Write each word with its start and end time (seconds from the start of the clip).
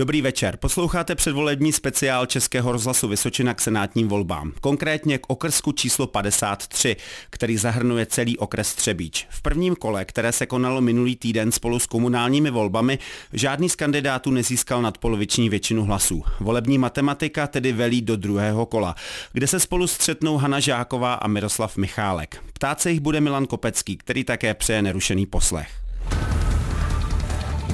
Dobrý 0.00 0.22
večer. 0.22 0.56
Posloucháte 0.56 1.14
předvolební 1.14 1.72
speciál 1.72 2.26
Českého 2.26 2.72
rozhlasu 2.72 3.08
Vysočina 3.08 3.54
k 3.54 3.60
senátním 3.60 4.08
volbám. 4.08 4.52
Konkrétně 4.60 5.18
k 5.18 5.30
okrsku 5.30 5.72
číslo 5.72 6.06
53, 6.06 6.96
který 7.30 7.56
zahrnuje 7.56 8.06
celý 8.06 8.38
okres 8.38 8.74
Třebíč. 8.74 9.26
V 9.30 9.42
prvním 9.42 9.76
kole, 9.76 10.04
které 10.04 10.32
se 10.32 10.46
konalo 10.46 10.80
minulý 10.80 11.16
týden 11.16 11.52
spolu 11.52 11.78
s 11.78 11.86
komunálními 11.86 12.50
volbami, 12.50 12.98
žádný 13.32 13.68
z 13.68 13.76
kandidátů 13.76 14.30
nezískal 14.30 14.82
nadpoloviční 14.82 15.48
většinu 15.48 15.84
hlasů. 15.84 16.24
Volební 16.40 16.78
matematika 16.78 17.46
tedy 17.46 17.72
velí 17.72 18.02
do 18.02 18.16
druhého 18.16 18.66
kola, 18.66 18.94
kde 19.32 19.46
se 19.46 19.60
spolu 19.60 19.86
střetnou 19.86 20.36
Hana 20.36 20.60
Žáková 20.60 21.14
a 21.14 21.28
Miroslav 21.28 21.76
Michálek. 21.76 22.42
Ptát 22.52 22.80
se 22.80 22.90
jich 22.90 23.00
bude 23.00 23.20
Milan 23.20 23.46
Kopecký, 23.46 23.96
který 23.96 24.24
také 24.24 24.54
přeje 24.54 24.82
nerušený 24.82 25.26
poslech. 25.26 25.79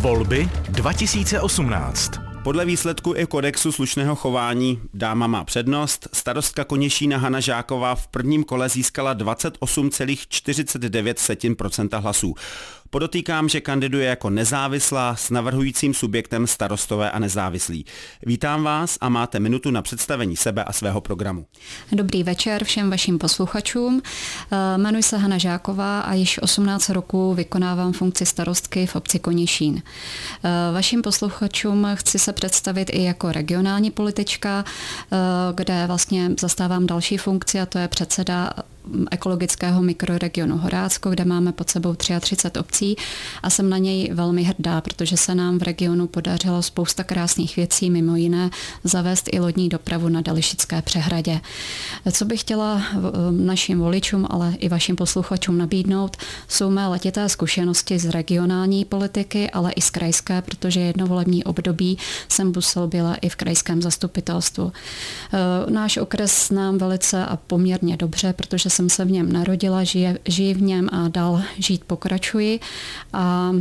Volby 0.01 0.49
2018. 0.69 2.11
Podle 2.45 2.65
výsledku 2.65 3.15
i 3.17 3.27
kodexu 3.27 3.73
slušného 3.73 4.17
chování 4.17 4.81
dáma 4.95 5.27
má 5.27 5.45
přednost. 5.45 6.09
Starostka 6.13 6.65
Koněšína 6.65 7.19
Hana 7.19 7.41
Žáková 7.41 7.95
v 7.95 8.07
prvním 8.07 8.45
kole 8.45 8.69
získala 8.69 9.15
28,49% 9.15 12.01
hlasů. 12.01 12.35
Podotýkám, 12.91 13.49
že 13.49 13.61
kandiduje 13.61 14.07
jako 14.07 14.31
nezávislá 14.31 15.17
s 15.17 15.31
navrhujícím 15.31 15.95
subjektem 15.95 16.47
starostové 16.47 17.11
a 17.11 17.19
nezávislí. 17.19 17.85
Vítám 18.27 18.63
vás 18.63 18.99
a 19.01 19.09
máte 19.09 19.41
minutu 19.41 19.71
na 19.71 19.83
představení 19.83 20.37
sebe 20.37 20.65
a 20.65 20.73
svého 20.73 21.01
programu. 21.01 21.47
Dobrý 21.93 22.23
večer 22.23 22.65
všem 22.65 22.91
vašim 22.91 23.19
posluchačům. 23.19 24.03
Eh, 24.53 24.57
jmenuji 24.79 25.03
se 25.03 25.19
Hana 25.19 25.39
Žáková 25.39 26.01
a 26.01 26.15
již 26.15 26.43
18 26.43 26.89
roku 26.89 27.35
vykonávám 27.35 27.93
funkci 27.93 28.27
starostky 28.27 28.87
v 28.87 28.97
obci 28.97 29.19
Koněšín. 29.19 29.83
Eh, 30.45 30.51
vašim 30.73 31.03
posluchačům 31.03 31.89
chci 31.95 32.19
se 32.19 32.33
představit 32.33 32.91
i 32.93 33.03
jako 33.03 33.33
regionální 33.33 33.91
politička, 33.91 34.65
eh, 35.13 35.17
kde 35.55 35.87
vlastně 35.87 36.31
zastávám 36.41 36.87
další 36.87 37.17
funkci 37.17 37.61
a 37.61 37.67
to 37.67 37.79
je 37.79 37.89
předseda 37.89 38.51
ekologického 39.11 39.83
mikroregionu 39.83 40.57
Horácko, 40.57 41.11
kde 41.11 41.25
máme 41.25 41.53
pod 41.53 41.71
sebou 41.71 41.95
33 41.95 42.61
obcí 42.61 42.97
a 43.43 43.51
jsem 43.51 43.71
na 43.71 43.79
něj 43.79 44.11
velmi 44.13 44.43
hrdá, 44.43 44.81
protože 44.81 45.17
se 45.17 45.35
nám 45.35 45.59
v 45.59 45.63
regionu 45.63 46.07
podařilo 46.07 46.63
spousta 46.63 47.05
krásných 47.05 47.57
věcí, 47.57 47.91
mimo 47.91 48.17
jiné 48.17 48.51
zavést 48.85 49.29
i 49.33 49.41
lodní 49.41 49.69
dopravu 49.69 50.09
na 50.09 50.21
Dališické 50.21 50.83
přehradě. 50.83 51.41
Co 52.13 52.25
bych 52.25 52.41
chtěla 52.41 52.83
našim 53.31 53.79
voličům, 53.79 54.27
ale 54.31 54.55
i 54.59 54.69
vašim 54.69 54.97
posluchačům 54.97 55.59
nabídnout, 55.59 56.17
jsou 56.49 56.71
mé 56.71 56.89
letité 56.89 57.29
zkušenosti 57.29 57.99
z 57.99 58.11
regionální 58.11 58.85
politiky, 58.85 59.51
ale 59.51 59.73
i 59.73 59.81
z 59.81 59.91
krajské, 59.91 60.43
protože 60.43 60.81
jedno 60.81 61.07
volební 61.07 61.45
období 61.45 61.99
jsem 62.29 62.53
působila 62.53 63.15
i 63.15 63.29
v 63.29 63.37
krajském 63.37 63.83
zastupitelstvu. 63.83 64.73
Náš 65.69 65.97
okres 65.97 66.51
nám 66.51 66.79
velice 66.79 67.27
a 67.27 67.37
poměrně 67.37 67.97
dobře, 67.97 68.33
protože 68.33 68.71
jsem 68.77 68.91
se 68.91 69.05
v 69.05 69.11
něm 69.11 69.33
narodila, 69.33 69.85
žije, 69.85 70.19
žiji 70.25 70.55
v 70.55 70.63
něm 70.63 70.89
a 70.93 71.09
dál 71.09 71.43
žít 71.59 71.85
pokračuji. 71.85 72.61
A 73.13 73.53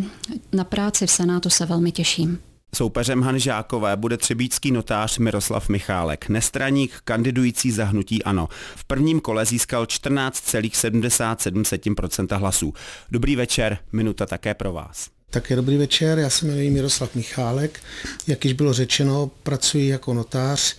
na 0.53 0.63
práci 0.63 1.07
v 1.07 1.11
Senátu 1.11 1.49
se 1.49 1.65
velmi 1.65 1.91
těším. 1.91 2.39
Soupeřem 2.75 3.21
Hany 3.21 3.39
Žákové 3.39 3.95
bude 3.95 4.17
třebícký 4.17 4.71
notář 4.71 5.17
Miroslav 5.17 5.69
Michálek, 5.69 6.29
nestraník 6.29 6.91
kandidující 7.03 7.71
za 7.71 7.85
hnutí 7.85 8.23
ANO. 8.23 8.47
V 8.75 8.85
prvním 8.85 9.19
kole 9.19 9.45
získal 9.45 9.85
14,77% 9.85 12.39
hlasů. 12.39 12.73
Dobrý 13.11 13.35
večer, 13.35 13.77
minuta 13.91 14.25
také 14.25 14.53
pro 14.53 14.73
vás. 14.73 15.09
Také 15.29 15.55
dobrý 15.55 15.77
večer, 15.77 16.19
já 16.19 16.29
se 16.29 16.45
jmenuji 16.45 16.69
Miroslav 16.69 17.15
Michálek. 17.15 17.79
Jak 18.27 18.45
již 18.45 18.53
bylo 18.53 18.73
řečeno, 18.73 19.31
pracuji 19.43 19.87
jako 19.87 20.13
notář 20.13 20.75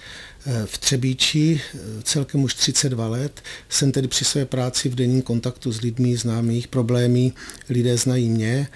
v 0.67 0.79
Třebíči 0.79 1.61
eh, 1.75 1.79
celkem 2.03 2.43
už 2.43 2.55
32 2.55 3.09
let. 3.09 3.43
Jsem 3.69 3.93
tedy 3.93 4.09
při 4.09 4.25
své 4.25 4.45
práci 4.45 4.89
v 4.89 4.95
denním 4.95 5.23
kontaktu 5.23 5.73
s 5.73 5.81
lidmi, 5.81 6.17
znám 6.17 6.51
jejich 6.51 6.69
problémy, 6.69 7.33
lidé 7.69 7.97
znají 7.97 8.29
mě. 8.29 8.69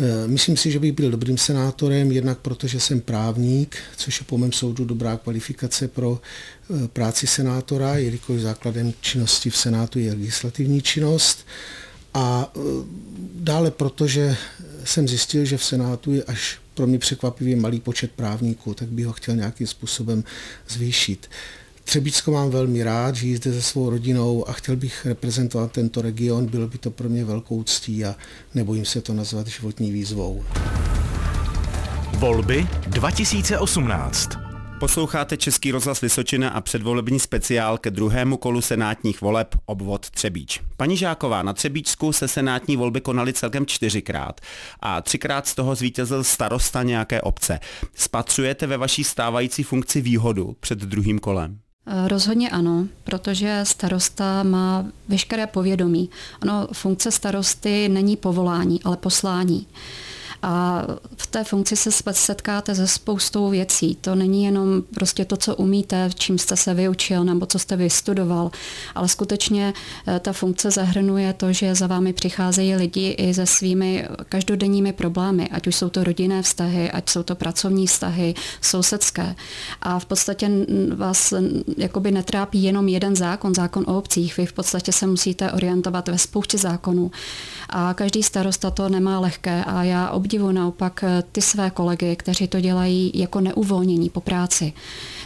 Eh, 0.00 0.28
myslím 0.28 0.56
si, 0.56 0.70
že 0.70 0.78
bych 0.78 0.92
byl 0.92 1.10
dobrým 1.10 1.38
senátorem, 1.38 2.12
jednak 2.12 2.38
protože 2.38 2.80
jsem 2.80 3.00
právník, 3.00 3.76
což 3.96 4.20
je 4.20 4.26
po 4.26 4.38
mém 4.38 4.52
soudu 4.52 4.84
dobrá 4.84 5.16
kvalifikace 5.16 5.88
pro 5.88 6.20
práci 6.92 7.26
senátora, 7.26 7.96
jelikož 7.96 8.40
základem 8.40 8.92
činnosti 9.00 9.50
v 9.50 9.56
Senátu 9.56 9.98
je 9.98 10.10
legislativní 10.10 10.82
činnost. 10.82 11.46
A 12.14 12.52
dále 13.34 13.70
protože 13.70 14.36
jsem 14.84 15.08
zjistil, 15.08 15.44
že 15.44 15.56
v 15.56 15.64
Senátu 15.64 16.12
je 16.12 16.22
až 16.24 16.58
pro 16.74 16.86
mě 16.86 16.98
překvapivě 16.98 17.56
malý 17.56 17.80
počet 17.80 18.12
právníků, 18.12 18.74
tak 18.74 18.88
bych 18.88 19.06
ho 19.06 19.12
chtěl 19.12 19.36
nějakým 19.36 19.66
způsobem 19.66 20.24
zvýšit. 20.68 21.30
Třebíčsko 21.84 22.30
mám 22.30 22.50
velmi 22.50 22.82
rád, 22.82 23.16
žijí 23.16 23.36
zde 23.36 23.52
se 23.52 23.62
svou 23.62 23.90
rodinou 23.90 24.48
a 24.48 24.52
chtěl 24.52 24.76
bych 24.76 25.06
reprezentovat 25.06 25.72
tento 25.72 26.02
region. 26.02 26.46
Bylo 26.46 26.68
by 26.68 26.78
to 26.78 26.90
pro 26.90 27.08
mě 27.08 27.24
velkou 27.24 27.62
ctí 27.62 28.04
a 28.04 28.16
nebojím 28.54 28.84
se 28.84 29.00
to 29.00 29.12
nazvat 29.14 29.46
životní 29.46 29.92
výzvou. 29.92 30.44
Volby 32.18 32.66
2018. 32.86 34.41
Posloucháte 34.82 35.36
Český 35.36 35.72
rozhlas 35.72 36.00
Vysočina 36.00 36.48
a 36.48 36.60
předvolební 36.60 37.20
speciál 37.20 37.78
ke 37.78 37.90
druhému 37.90 38.36
kolu 38.36 38.60
senátních 38.60 39.20
voleb 39.20 39.54
obvod 39.66 40.10
Třebíč. 40.10 40.60
Paní 40.76 40.96
Žáková, 40.96 41.42
na 41.42 41.52
Třebíčsku 41.52 42.12
se 42.12 42.28
senátní 42.28 42.76
volby 42.76 43.00
konaly 43.00 43.32
celkem 43.32 43.66
čtyřikrát 43.66 44.40
a 44.80 45.02
třikrát 45.02 45.46
z 45.46 45.54
toho 45.54 45.74
zvítězil 45.74 46.24
starosta 46.24 46.82
nějaké 46.82 47.20
obce. 47.20 47.60
Spatřujete 47.94 48.66
ve 48.66 48.76
vaší 48.76 49.04
stávající 49.04 49.62
funkci 49.62 50.00
výhodu 50.00 50.56
před 50.60 50.78
druhým 50.78 51.18
kolem? 51.18 51.58
Rozhodně 52.06 52.50
ano, 52.50 52.86
protože 53.04 53.60
starosta 53.62 54.42
má 54.42 54.86
veškeré 55.08 55.46
povědomí. 55.46 56.10
Ono, 56.42 56.68
funkce 56.72 57.10
starosty 57.10 57.88
není 57.88 58.16
povolání, 58.16 58.82
ale 58.82 58.96
poslání. 58.96 59.66
A 60.42 60.84
v 61.16 61.26
té 61.26 61.44
funkci 61.44 61.76
se 61.76 61.90
setkáte 62.12 62.74
se 62.74 62.86
spoustou 62.86 63.50
věcí. 63.50 63.94
To 64.00 64.14
není 64.14 64.44
jenom 64.44 64.82
prostě 64.94 65.24
to, 65.24 65.36
co 65.36 65.56
umíte, 65.56 66.10
čím 66.14 66.38
jste 66.38 66.56
se 66.56 66.74
vyučil 66.74 67.24
nebo 67.24 67.46
co 67.46 67.58
jste 67.58 67.76
vystudoval, 67.76 68.50
ale 68.94 69.08
skutečně 69.08 69.74
eh, 70.06 70.20
ta 70.20 70.32
funkce 70.32 70.70
zahrnuje 70.70 71.32
to, 71.32 71.52
že 71.52 71.74
za 71.74 71.86
vámi 71.86 72.12
přicházejí 72.12 72.74
lidi 72.74 73.08
i 73.10 73.34
se 73.34 73.46
svými 73.46 74.08
každodenními 74.28 74.92
problémy, 74.92 75.48
ať 75.48 75.66
už 75.66 75.76
jsou 75.76 75.88
to 75.88 76.04
rodinné 76.04 76.42
vztahy, 76.42 76.90
ať 76.90 77.08
jsou 77.08 77.22
to 77.22 77.34
pracovní 77.34 77.86
vztahy, 77.86 78.34
sousedské. 78.60 79.34
A 79.82 79.98
v 79.98 80.06
podstatě 80.06 80.50
vás 80.94 81.34
jakoby 81.76 82.10
netrápí 82.10 82.62
jenom 82.62 82.88
jeden 82.88 83.16
zákon, 83.16 83.54
zákon 83.54 83.84
o 83.86 83.98
obcích. 83.98 84.36
Vy 84.36 84.46
v 84.46 84.52
podstatě 84.52 84.92
se 84.92 85.06
musíte 85.06 85.52
orientovat 85.52 86.08
ve 86.08 86.18
spoustě 86.18 86.58
zákonů. 86.58 87.10
A 87.68 87.94
každý 87.94 88.22
starosta 88.22 88.70
to 88.70 88.88
nemá 88.88 89.20
lehké 89.20 89.64
a 89.64 89.82
já 89.82 90.10
obdivu 90.32 90.52
naopak 90.52 91.04
eh, 91.04 91.22
ty 91.32 91.42
své 91.42 91.70
kolegy, 91.70 92.16
kteří 92.16 92.48
to 92.48 92.60
dělají 92.60 93.12
jako 93.14 93.40
neuvolnění 93.40 94.10
po 94.10 94.20
práci. 94.20 94.72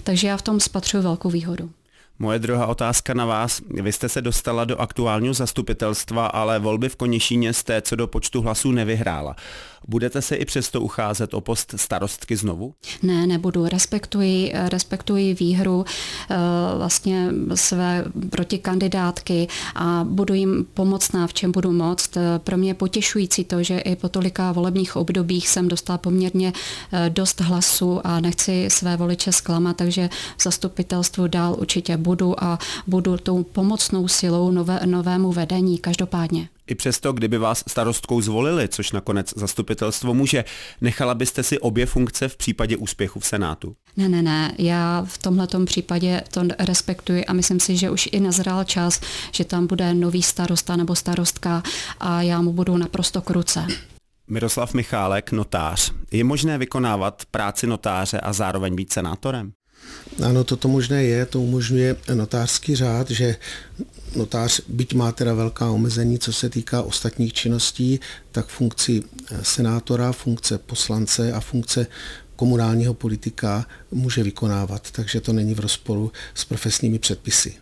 Takže 0.05 0.28
já 0.28 0.37
v 0.37 0.43
tom 0.43 0.61
spatřuji 0.61 1.03
velkou 1.03 1.31
výhodu. 1.31 1.71
Moje 2.19 2.38
druhá 2.38 2.66
otázka 2.66 3.15
na 3.15 3.25
vás. 3.25 3.62
Vy 3.71 3.93
jste 3.93 4.09
se 4.09 4.22
dostala 4.22 4.65
do 4.65 4.81
aktuálního 4.81 5.34
zastupitelstva, 5.34 6.27
ale 6.27 6.59
volby 6.59 6.88
v 6.88 6.97
Koněšíně 6.97 7.53
jste 7.53 7.82
co 7.82 7.97
do 7.97 8.06
počtu 8.06 8.43
hlasů 8.43 8.72
nevyhrála. 8.72 9.37
Budete 9.88 10.22
se 10.22 10.37
i 10.37 10.44
přesto 10.44 10.81
ucházet 10.81 11.34
o 11.34 11.41
post 11.41 11.75
starostky 11.77 12.37
znovu? 12.37 12.75
Ne, 13.03 13.27
nebudu. 13.27 13.69
Respektuji, 13.69 14.53
respektuji 14.69 15.34
výhru 15.34 15.84
eh, 16.31 16.37
vlastně 16.77 17.28
své 17.54 18.04
protikandidátky 18.31 19.48
a 19.75 20.04
budu 20.09 20.34
jim 20.34 20.66
pomocná, 20.75 21.27
v 21.27 21.34
čem 21.34 21.53
budu 21.53 21.72
moct. 21.72 22.19
Pro 22.38 22.56
mě 22.56 22.75
potěšující 22.75 23.44
to, 23.44 23.62
že 23.62 23.78
i 23.78 23.97
po 23.97 24.09
tolika 24.09 24.53
volebních 24.53 24.97
obdobích 24.97 25.48
jsem 25.48 25.69
dostala 25.69 25.98
poměrně 25.98 26.53
eh, 26.93 27.10
dost 27.10 27.41
hlasů 27.41 28.00
a 28.04 28.21
nechci 28.21 28.66
své 28.71 28.97
voliče 28.97 29.33
zklamat, 29.33 29.77
takže 29.77 30.09
v 30.36 30.42
zastupitelstvu 30.42 31.27
dál 31.27 31.57
určitě 31.59 31.97
budu 32.06 32.44
a 32.44 32.58
budu 32.86 33.16
tou 33.16 33.42
pomocnou 33.42 34.08
silou 34.08 34.50
nové, 34.50 34.80
novému 34.86 35.32
vedení 35.32 35.78
každopádně. 35.78 36.48
I 36.66 36.74
přesto, 36.74 37.12
kdyby 37.12 37.38
vás 37.38 37.64
starostkou 37.68 38.20
zvolili, 38.20 38.68
což 38.68 38.92
nakonec 38.92 39.32
zastupitelstvo 39.36 40.14
může, 40.14 40.44
nechala 40.80 41.14
byste 41.14 41.42
si 41.42 41.58
obě 41.58 41.86
funkce 41.86 42.28
v 42.28 42.36
případě 42.36 42.76
úspěchu 42.76 43.20
v 43.20 43.26
Senátu? 43.26 43.76
Ne, 43.97 44.08
ne, 44.08 44.22
ne. 44.22 44.54
Já 44.58 45.04
v 45.08 45.18
tomhle 45.18 45.48
případě 45.64 46.22
to 46.30 46.42
respektuji 46.58 47.24
a 47.24 47.32
myslím 47.32 47.60
si, 47.60 47.76
že 47.76 47.91
už 47.91 48.08
i 48.12 48.20
nazrál 48.20 48.64
čas, 48.64 49.00
že 49.32 49.44
tam 49.44 49.66
bude 49.66 49.94
nový 49.94 50.22
starosta 50.22 50.76
nebo 50.76 50.94
starostka 50.94 51.62
a 52.00 52.22
já 52.22 52.42
mu 52.42 52.53
budu 52.53 52.76
naprosto 52.76 53.22
kruce. 53.22 53.66
Miroslav 54.28 54.74
Michálek, 54.74 55.32
notář. 55.32 55.92
Je 56.12 56.24
možné 56.24 56.58
vykonávat 56.58 57.22
práci 57.30 57.66
notáře 57.66 58.20
a 58.20 58.32
zároveň 58.32 58.74
být 58.74 58.92
senátorem? 58.92 59.53
Ano, 60.22 60.44
toto 60.44 60.68
možné 60.68 61.04
je, 61.04 61.27
to 61.27 61.41
umožňuje 61.41 61.97
notářský 62.15 62.77
řád, 62.77 63.10
že 63.10 63.36
notář, 64.16 64.60
byť 64.68 64.94
má 64.94 65.12
teda 65.12 65.34
velká 65.34 65.71
omezení, 65.71 66.18
co 66.18 66.33
se 66.33 66.50
týká 66.50 66.83
ostatních 66.83 67.33
činností, 67.33 68.00
tak 68.33 68.47
funkci 68.47 69.03
senátora, 69.42 70.12
funkce 70.12 70.59
poslance 70.59 71.33
a 71.33 71.41
funkce 71.41 71.86
komunálního 72.36 72.94
politika 72.94 73.66
může 73.91 74.22
vykonávat, 74.22 74.91
takže 74.91 75.21
to 75.21 75.33
není 75.33 75.54
v 75.54 75.60
rozporu 75.60 76.12
s 76.34 76.44
profesními 76.44 76.98
předpisy. 76.98 77.54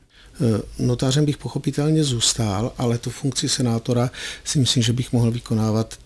Notářem 0.79 1.25
bych 1.25 1.37
pochopitelně 1.37 2.05
zůstal, 2.05 2.73
ale 2.79 2.99
tu 2.99 3.11
funkci 3.11 3.49
senátora 3.49 4.11
si 4.45 4.59
myslím, 4.59 4.83
že 4.83 4.93
bych 4.93 5.13
mohl 5.13 5.31
vykonávat 5.31 5.99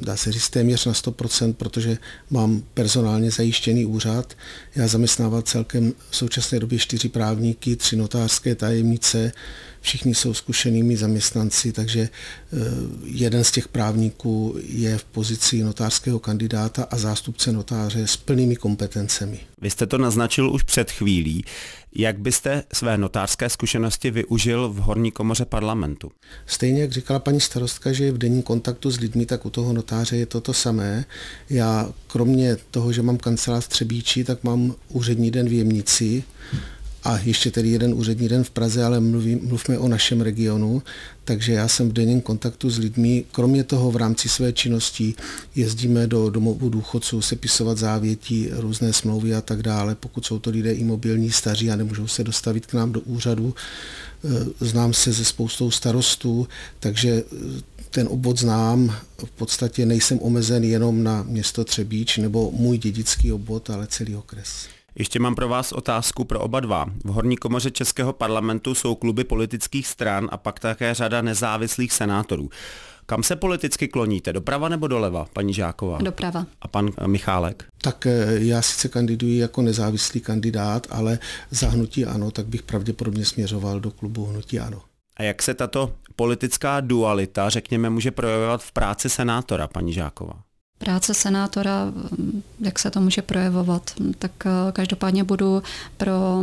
dá 0.00 0.16
se 0.16 0.32
říct 0.32 0.50
téměř 0.50 0.86
na 0.86 0.92
100%, 0.92 1.52
protože 1.52 1.98
mám 2.30 2.62
personálně 2.74 3.30
zajištěný 3.30 3.86
úřad. 3.86 4.34
Já 4.76 4.88
zaměstnával 4.88 5.42
celkem 5.42 5.92
v 6.10 6.16
současné 6.16 6.60
době 6.60 6.78
čtyři 6.78 7.08
právníky, 7.08 7.76
tři 7.76 7.96
notářské 7.96 8.54
tajemnice, 8.54 9.32
všichni 9.80 10.14
jsou 10.14 10.34
zkušenými 10.34 10.96
zaměstnanci, 10.96 11.72
takže 11.72 12.00
eh, 12.00 12.56
jeden 13.04 13.44
z 13.44 13.50
těch 13.50 13.68
právníků 13.68 14.56
je 14.62 14.98
v 14.98 15.04
pozici 15.04 15.62
notářského 15.62 16.18
kandidáta 16.18 16.82
a 16.90 16.96
zástupce 16.98 17.52
notáře 17.52 18.06
s 18.06 18.16
plnými 18.16 18.56
kompetencemi. 18.56 19.40
Vy 19.64 19.70
jste 19.70 19.86
to 19.86 19.98
naznačil 19.98 20.50
už 20.50 20.62
před 20.62 20.90
chvílí. 20.90 21.44
Jak 21.94 22.18
byste 22.18 22.62
své 22.72 22.98
notářské 22.98 23.50
zkušenosti 23.50 24.10
využil 24.10 24.68
v 24.68 24.76
horní 24.76 25.10
komoře 25.10 25.44
parlamentu? 25.44 26.10
Stejně 26.46 26.80
jak 26.80 26.92
říkala 26.92 27.18
paní 27.18 27.40
starostka, 27.40 27.92
že 27.92 28.04
je 28.04 28.12
v 28.12 28.18
denním 28.18 28.42
kontaktu 28.42 28.90
s 28.90 29.00
lidmi, 29.00 29.26
tak 29.26 29.46
u 29.46 29.50
toho 29.50 29.72
notáře 29.72 30.16
je 30.16 30.26
to 30.26 30.40
to 30.40 30.52
samé. 30.52 31.04
Já 31.50 31.88
kromě 32.06 32.56
toho, 32.70 32.92
že 32.92 33.02
mám 33.02 33.16
kancelář 33.16 33.64
v 33.64 33.68
Třebíči, 33.68 34.24
tak 34.24 34.44
mám 34.44 34.74
úřední 34.88 35.30
den 35.30 35.48
v 35.48 35.52
Jemnici, 35.52 36.24
a 37.04 37.18
ještě 37.18 37.50
tedy 37.50 37.68
jeden 37.68 37.94
úřední 37.94 38.28
den 38.28 38.44
v 38.44 38.50
Praze, 38.50 38.84
ale 38.84 39.00
mluví, 39.00 39.36
mluvme 39.36 39.78
o 39.78 39.88
našem 39.88 40.20
regionu, 40.20 40.82
takže 41.24 41.52
já 41.52 41.68
jsem 41.68 41.88
v 41.88 41.92
denním 41.92 42.20
kontaktu 42.20 42.70
s 42.70 42.78
lidmi. 42.78 43.24
Kromě 43.32 43.64
toho 43.64 43.90
v 43.90 43.96
rámci 43.96 44.28
své 44.28 44.52
činnosti 44.52 45.14
jezdíme 45.54 46.06
do 46.06 46.30
domovů 46.30 46.68
důchodců 46.68 47.22
sepisovat 47.22 47.78
závětí, 47.78 48.48
různé 48.52 48.92
smlouvy 48.92 49.34
a 49.34 49.40
tak 49.40 49.62
dále, 49.62 49.94
pokud 49.94 50.26
jsou 50.26 50.38
to 50.38 50.50
lidé 50.50 50.72
imobilní, 50.72 51.30
staří 51.30 51.70
a 51.70 51.76
nemůžou 51.76 52.06
se 52.06 52.24
dostavit 52.24 52.66
k 52.66 52.72
nám 52.72 52.92
do 52.92 53.00
úřadu. 53.00 53.54
E, 54.24 54.66
znám 54.66 54.92
se 54.92 55.14
se 55.14 55.24
spoustou 55.24 55.70
starostů, 55.70 56.48
takže 56.80 57.10
e, 57.10 57.24
ten 57.90 58.08
obvod 58.10 58.38
znám, 58.40 58.96
v 59.24 59.30
podstatě 59.30 59.86
nejsem 59.86 60.18
omezen 60.22 60.64
jenom 60.64 61.02
na 61.04 61.22
město 61.22 61.64
Třebíč 61.64 62.18
nebo 62.18 62.50
můj 62.50 62.78
dědický 62.78 63.32
obvod, 63.32 63.70
ale 63.70 63.86
celý 63.86 64.16
okres. 64.16 64.73
Ještě 64.98 65.18
mám 65.18 65.34
pro 65.34 65.48
vás 65.48 65.72
otázku 65.72 66.24
pro 66.24 66.40
oba 66.40 66.60
dva. 66.60 66.86
V 67.04 67.08
horní 67.08 67.36
komoře 67.36 67.70
Českého 67.70 68.12
parlamentu 68.12 68.74
jsou 68.74 68.94
kluby 68.94 69.24
politických 69.24 69.86
stran 69.86 70.28
a 70.32 70.36
pak 70.36 70.60
také 70.60 70.94
řada 70.94 71.22
nezávislých 71.22 71.92
senátorů. 71.92 72.50
Kam 73.06 73.22
se 73.22 73.36
politicky 73.36 73.88
kloníte? 73.88 74.32
Doprava 74.32 74.68
nebo 74.68 74.88
doleva, 74.88 75.26
paní 75.32 75.54
Žáková? 75.54 75.98
Doprava. 75.98 76.46
A 76.62 76.68
pan 76.68 76.90
eh, 76.98 77.08
Michálek? 77.08 77.64
Tak 77.82 78.06
eh, 78.06 78.26
já 78.38 78.62
sice 78.62 78.88
kandiduji 78.88 79.38
jako 79.38 79.62
nezávislý 79.62 80.20
kandidát, 80.20 80.86
ale 80.90 81.18
za 81.50 81.68
hnutí 81.68 82.04
ano, 82.04 82.30
tak 82.30 82.46
bych 82.46 82.62
pravděpodobně 82.62 83.24
směřoval 83.24 83.80
do 83.80 83.90
klubu 83.90 84.26
hnutí 84.26 84.60
ano. 84.60 84.82
A 85.16 85.22
jak 85.22 85.42
se 85.42 85.54
tato 85.54 85.92
politická 86.16 86.80
dualita, 86.80 87.48
řekněme, 87.48 87.90
může 87.90 88.10
projevovat 88.10 88.62
v 88.62 88.72
práci 88.72 89.10
senátora, 89.10 89.68
paní 89.68 89.92
Žáková? 89.92 90.42
Práce 90.84 91.14
senátora, 91.14 91.92
jak 92.60 92.78
se 92.78 92.90
to 92.90 93.00
může 93.00 93.22
projevovat, 93.22 93.90
tak 94.18 94.30
eh, 94.46 94.72
každopádně 94.72 95.24
budu 95.24 95.62
pro 95.96 96.42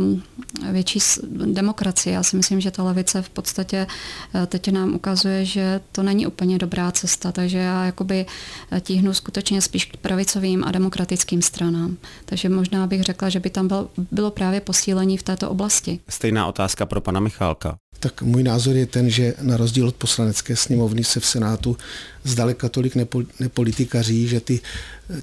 větší 0.72 0.98
demokracii. 1.46 2.14
Já 2.14 2.22
si 2.22 2.36
myslím, 2.36 2.60
že 2.60 2.70
ta 2.70 2.82
levice 2.82 3.22
v 3.22 3.28
podstatě 3.28 3.86
eh, 4.34 4.46
teď 4.46 4.72
nám 4.72 4.94
ukazuje, 4.94 5.44
že 5.44 5.80
to 5.92 6.02
není 6.02 6.26
úplně 6.26 6.58
dobrá 6.58 6.92
cesta, 6.92 7.32
takže 7.32 7.58
já 7.58 7.84
jakoby 7.84 8.26
eh, 8.70 8.80
tíhnu 8.80 9.14
skutečně 9.14 9.62
spíš 9.62 9.84
k 9.84 9.96
pravicovým 9.96 10.64
a 10.64 10.70
demokratickým 10.70 11.42
stranám. 11.42 11.96
Takže 12.24 12.48
možná 12.48 12.86
bych 12.86 13.02
řekla, 13.02 13.28
že 13.28 13.40
by 13.40 13.50
tam 13.50 13.68
bylo 14.10 14.30
právě 14.30 14.60
posílení 14.60 15.18
v 15.18 15.22
této 15.22 15.50
oblasti. 15.50 16.00
Stejná 16.08 16.46
otázka 16.46 16.86
pro 16.86 17.00
pana 17.00 17.20
Michálka 17.20 17.81
tak 18.00 18.22
můj 18.22 18.42
názor 18.42 18.76
je 18.76 18.86
ten, 18.86 19.10
že 19.10 19.34
na 19.40 19.56
rozdíl 19.56 19.88
od 19.88 19.96
poslanecké 19.96 20.56
sněmovny 20.56 21.04
se 21.04 21.20
v 21.20 21.26
Senátu 21.26 21.76
zdaleka 22.24 22.68
tolik 22.68 22.94
nepolitikaří, 23.40 24.28
že 24.28 24.40
ty, 24.40 24.60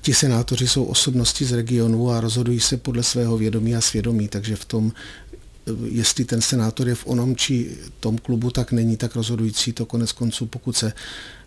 ti 0.02 0.14
senátoři 0.14 0.68
jsou 0.68 0.84
osobnosti 0.84 1.46
z 1.46 1.52
regionu 1.52 2.12
a 2.12 2.22
rozhodují 2.22 2.60
se 2.60 2.78
podle 2.78 3.04
svého 3.04 3.38
vědomí 3.38 3.76
a 3.76 3.82
svědomí, 3.82 4.28
takže 4.28 4.56
v 4.56 4.66
tom, 4.66 4.92
jestli 5.86 6.26
ten 6.26 6.42
senátor 6.42 6.88
je 6.88 6.96
v 6.96 7.08
onom 7.08 7.36
či 7.36 7.78
tom 8.00 8.18
klubu, 8.18 8.52
tak 8.52 8.72
není 8.72 8.98
tak 8.98 9.16
rozhodující 9.16 9.74
to 9.74 9.86
konec 9.86 10.12
konců, 10.12 10.46
pokud 10.46 10.78
se 10.78 10.94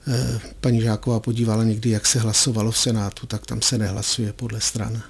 eh, 0.09 0.41
paní 0.61 0.81
Žáková 0.81 1.21
podívala 1.21 1.65
někdy, 1.65 1.91
jak 1.91 2.07
se 2.07 2.19
hlasovalo 2.19 2.71
v 2.71 2.79
Senátu, 2.79 3.27
tak 3.27 3.47
tam 3.47 3.63
se 3.63 3.79
nehlasuje 3.79 4.33
podle 4.33 4.61
stran. 4.61 5.03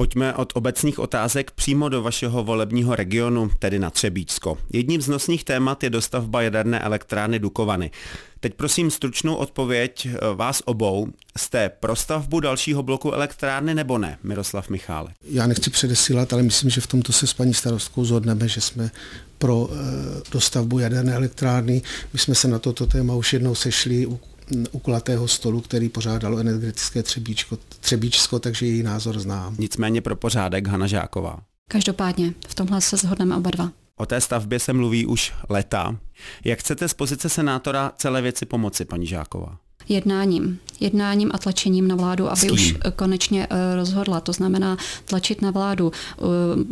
Pojďme 0.00 0.34
od 0.34 0.52
obecných 0.54 0.98
otázek 0.98 1.50
přímo 1.50 1.88
do 1.88 2.02
vašeho 2.02 2.44
volebního 2.44 2.96
regionu, 2.96 3.50
tedy 3.58 3.78
na 3.78 3.90
Třebíčsko. 3.90 4.58
Jedním 4.72 5.00
z 5.00 5.08
nosných 5.08 5.44
témat 5.44 5.82
je 5.82 5.90
dostavba 5.90 6.42
jaderné 6.42 6.80
elektrárny 6.80 7.38
Dukovany. 7.38 7.90
Teď 8.40 8.54
prosím 8.54 8.90
stručnou 8.90 9.34
odpověď 9.34 10.06
eh, 10.06 10.18
vás 10.34 10.62
obou. 10.64 11.08
Jste 11.38 11.68
pro 11.68 11.96
stavbu 11.96 12.40
dalšího 12.40 12.82
bloku 12.82 13.12
elektrárny 13.12 13.74
nebo 13.74 13.98
ne, 13.98 14.18
Miroslav 14.22 14.68
Michálek? 14.68 15.14
Já 15.24 15.46
nechci 15.46 15.70
předesílat, 15.70 16.32
ale 16.32 16.42
myslím, 16.42 16.70
že 16.70 16.80
v 16.80 16.86
tomto 16.86 17.12
se 17.12 17.26
s 17.26 17.32
paní 17.32 17.54
starostkou 17.54 18.04
zhodneme, 18.04 18.48
že 18.48 18.60
jsme 18.60 18.90
pro 19.38 19.68
e, 19.72 19.76
dostavbu 20.32 20.78
jaderné 20.78 21.14
elektrárny. 21.14 21.82
My 22.12 22.18
jsme 22.18 22.34
se 22.34 22.48
na 22.48 22.58
toto 22.58 22.86
téma 22.86 23.14
už 23.14 23.32
jednou 23.32 23.54
sešli 23.54 24.06
u 24.06 24.20
u 24.72 24.78
kulatého 24.78 25.28
stolu, 25.28 25.60
který 25.60 25.88
pořádalo 25.88 26.38
energetické 26.38 27.02
Třebíčko, 27.02 27.58
Třebíčsko, 27.80 28.38
takže 28.38 28.66
její 28.66 28.82
názor 28.82 29.18
znám. 29.18 29.56
Nicméně 29.58 30.00
pro 30.00 30.16
pořádek 30.16 30.68
Hana 30.68 30.86
Žáková. 30.86 31.38
Každopádně, 31.70 32.34
v 32.48 32.54
tomhle 32.54 32.80
se 32.80 32.96
shodneme 32.96 33.36
oba 33.36 33.50
dva. 33.50 33.72
O 33.96 34.06
té 34.06 34.20
stavbě 34.20 34.58
se 34.58 34.72
mluví 34.72 35.06
už 35.06 35.32
leta. 35.48 35.96
Jak 36.44 36.58
chcete 36.58 36.88
z 36.88 36.94
pozice 36.94 37.28
senátora 37.28 37.92
celé 37.96 38.22
věci 38.22 38.46
pomoci, 38.46 38.84
paní 38.84 39.06
Žáková? 39.06 39.58
Jednáním. 39.90 40.58
Jednáním 40.80 41.30
a 41.34 41.38
tlačením 41.38 41.88
na 41.88 41.96
vládu, 41.96 42.32
aby 42.32 42.50
už 42.50 42.74
konečně 42.96 43.46
eh, 43.50 43.76
rozhodla. 43.76 44.20
To 44.20 44.32
znamená 44.32 44.76
tlačit 45.04 45.42
na 45.42 45.50
vládu 45.50 45.92
eh, 45.92 46.22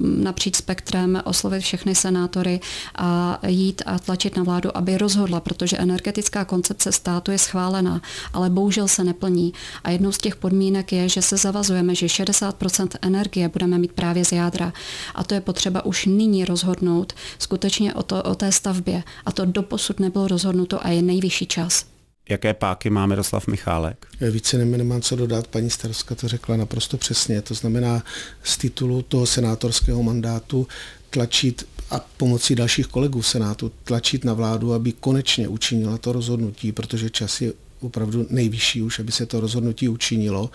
napříč 0.00 0.56
spektrem, 0.56 1.22
oslovit 1.24 1.62
všechny 1.62 1.94
senátory 1.94 2.60
a 2.94 3.38
jít 3.46 3.82
a 3.86 3.98
tlačit 3.98 4.36
na 4.36 4.42
vládu, 4.42 4.76
aby 4.76 4.98
rozhodla, 4.98 5.40
protože 5.40 5.76
energetická 5.76 6.44
koncepce 6.44 6.92
státu 6.92 7.30
je 7.30 7.38
schválená, 7.38 8.00
ale 8.32 8.50
bohužel 8.50 8.88
se 8.88 9.04
neplní. 9.04 9.52
A 9.84 9.90
jednou 9.90 10.12
z 10.12 10.18
těch 10.18 10.36
podmínek 10.36 10.92
je, 10.92 11.08
že 11.08 11.22
se 11.22 11.36
zavazujeme, 11.36 11.94
že 11.94 12.06
60% 12.06 12.88
energie 13.02 13.48
budeme 13.48 13.78
mít 13.78 13.92
právě 13.92 14.24
z 14.24 14.32
jádra. 14.32 14.72
A 15.14 15.24
to 15.24 15.34
je 15.34 15.40
potřeba 15.40 15.84
už 15.84 16.06
nyní 16.06 16.44
rozhodnout 16.44 17.12
skutečně 17.38 17.94
o, 17.94 18.02
to, 18.02 18.22
o 18.22 18.34
té 18.34 18.52
stavbě. 18.52 19.02
A 19.26 19.32
to 19.32 19.44
doposud 19.44 20.00
nebylo 20.00 20.28
rozhodnuto 20.28 20.86
a 20.86 20.88
je 20.88 21.02
nejvyšší 21.02 21.46
čas. 21.46 21.97
Jaké 22.28 22.54
páky 22.54 22.90
má 22.90 23.06
Miroslav 23.06 23.46
Michálek? 23.46 24.06
Více 24.30 24.58
nemám 24.58 25.00
co 25.00 25.16
dodat, 25.16 25.46
paní 25.46 25.70
starostka 25.70 26.14
to 26.14 26.28
řekla 26.28 26.56
naprosto 26.56 26.96
přesně. 26.96 27.42
To 27.42 27.54
znamená 27.54 28.02
z 28.42 28.56
titulu 28.56 29.02
toho 29.02 29.26
senátorského 29.26 30.02
mandátu 30.02 30.66
tlačit 31.10 31.66
a 31.90 32.00
pomocí 32.16 32.54
dalších 32.54 32.86
kolegů 32.86 33.20
v 33.20 33.26
Senátu 33.26 33.72
tlačit 33.84 34.24
na 34.24 34.32
vládu, 34.32 34.72
aby 34.72 34.92
konečně 34.92 35.48
učinila 35.48 35.98
to 35.98 36.12
rozhodnutí, 36.12 36.72
protože 36.72 37.10
čas 37.10 37.40
je 37.40 37.52
opravdu 37.80 38.26
nejvyšší 38.30 38.82
už, 38.82 38.98
aby 38.98 39.12
se 39.12 39.26
to 39.26 39.40
rozhodnutí 39.40 39.88
učinilo. 39.88 40.50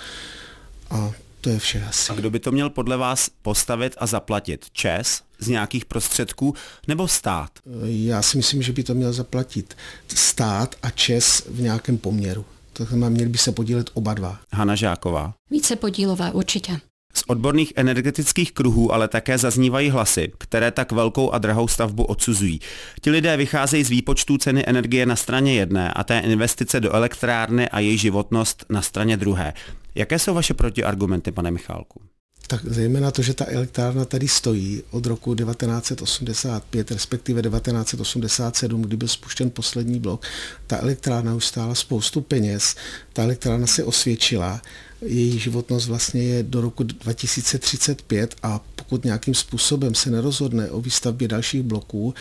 A 0.89 1.12
to 1.43 1.50
je 1.50 1.59
vše 1.59 1.85
asi. 1.89 2.12
A 2.12 2.15
kdo 2.15 2.29
by 2.29 2.39
to 2.39 2.51
měl 2.51 2.69
podle 2.69 2.97
vás 2.97 3.29
postavit 3.41 3.95
a 3.97 4.05
zaplatit? 4.05 4.65
ČES 4.73 5.21
z 5.39 5.47
nějakých 5.47 5.85
prostředků 5.85 6.53
nebo 6.88 7.07
stát? 7.07 7.50
Já 7.83 8.21
si 8.21 8.38
myslím, 8.38 8.62
že 8.62 8.71
by 8.71 8.83
to 8.83 8.93
měl 8.93 9.13
zaplatit 9.13 9.77
stát 10.07 10.75
a 10.81 10.89
ČES 10.89 11.43
v 11.50 11.62
nějakém 11.62 11.97
poměru. 11.97 12.45
To 12.73 12.85
znamená, 12.85 13.09
měli 13.09 13.29
by 13.29 13.38
se 13.38 13.51
podílet 13.51 13.89
oba 13.93 14.13
dva. 14.13 14.39
Hana 14.53 14.75
Žáková. 14.75 15.33
Více 15.51 15.75
podílové, 15.75 16.31
určitě. 16.31 16.79
Z 17.15 17.23
odborných 17.27 17.73
energetických 17.75 18.51
kruhů 18.51 18.93
ale 18.93 19.07
také 19.07 19.38
zaznívají 19.38 19.89
hlasy, 19.89 20.31
které 20.38 20.71
tak 20.71 20.91
velkou 20.91 21.31
a 21.31 21.38
drahou 21.38 21.67
stavbu 21.67 22.03
odsuzují. 22.03 22.59
Ti 23.01 23.12
lidé 23.12 23.38
vycházejí 23.38 23.83
z 23.83 23.89
výpočtů 23.89 24.38
ceny 24.38 24.63
energie 24.67 25.05
na 25.05 25.15
straně 25.15 25.53
jedné 25.53 25.93
a 25.93 26.03
té 26.03 26.19
investice 26.19 26.79
do 26.79 26.91
elektrárny 26.91 27.69
a 27.69 27.79
její 27.79 27.97
životnost 27.97 28.65
na 28.69 28.81
straně 28.81 29.17
druhé. 29.17 29.53
Jaké 29.95 30.19
jsou 30.19 30.33
vaše 30.33 30.53
protiargumenty, 30.53 31.31
pane 31.31 31.51
Michálku? 31.51 32.01
Tak 32.47 32.62
zejména 32.65 33.12
to, 33.12 33.21
že 33.21 33.33
ta 33.33 33.45
elektrárna 33.47 34.05
tady 34.05 34.27
stojí 34.27 34.83
od 34.91 35.05
roku 35.05 35.35
1985, 35.35 36.91
respektive 36.91 37.41
1987, 37.41 38.81
kdy 38.81 38.97
byl 38.97 39.07
spuštěn 39.07 39.50
poslední 39.50 40.00
blok. 40.00 40.25
Ta 40.67 40.77
elektrárna 40.77 41.35
už 41.35 41.45
stála 41.45 41.75
spoustu 41.75 42.21
peněz, 42.21 42.75
ta 43.13 43.23
elektrárna 43.23 43.67
se 43.67 43.83
osvědčila, 43.83 44.62
její 45.01 45.39
životnost 45.39 45.88
vlastně 45.88 46.23
je 46.23 46.43
do 46.43 46.62
roku 46.62 46.83
2035 46.83 48.35
a 48.43 48.62
pokud 48.75 49.05
nějakým 49.05 49.33
způsobem 49.33 49.95
se 49.95 50.12
nerozhodne 50.12 50.71
o 50.71 50.81
výstavbě 50.81 51.27
dalších 51.27 51.62
bloků, 51.62 52.13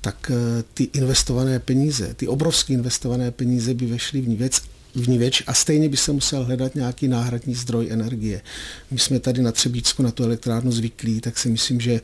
tak 0.00 0.30
eh, 0.30 0.64
ty 0.74 0.84
investované 0.84 1.58
peníze, 1.58 2.14
ty 2.14 2.28
obrovské 2.28 2.72
investované 2.72 3.30
peníze 3.30 3.74
by 3.74 3.86
vešly 3.86 4.20
v 4.20 4.28
ní 4.28 4.36
věc 4.36 4.62
vníveč 5.00 5.42
a 5.46 5.54
stejně 5.54 5.88
by 5.88 5.96
se 5.96 6.12
musel 6.12 6.44
hledat 6.44 6.74
nějaký 6.74 7.08
náhradní 7.08 7.54
zdroj 7.54 7.88
energie. 7.90 8.42
My 8.90 8.98
jsme 8.98 9.20
tady 9.20 9.42
na 9.42 9.52
Třebíčsku 9.52 10.02
na 10.02 10.10
tu 10.10 10.24
elektrárnu 10.24 10.72
zvyklí, 10.72 11.20
tak 11.20 11.38
si 11.38 11.48
myslím, 11.48 11.80
že 11.80 11.92
eh, 11.92 12.00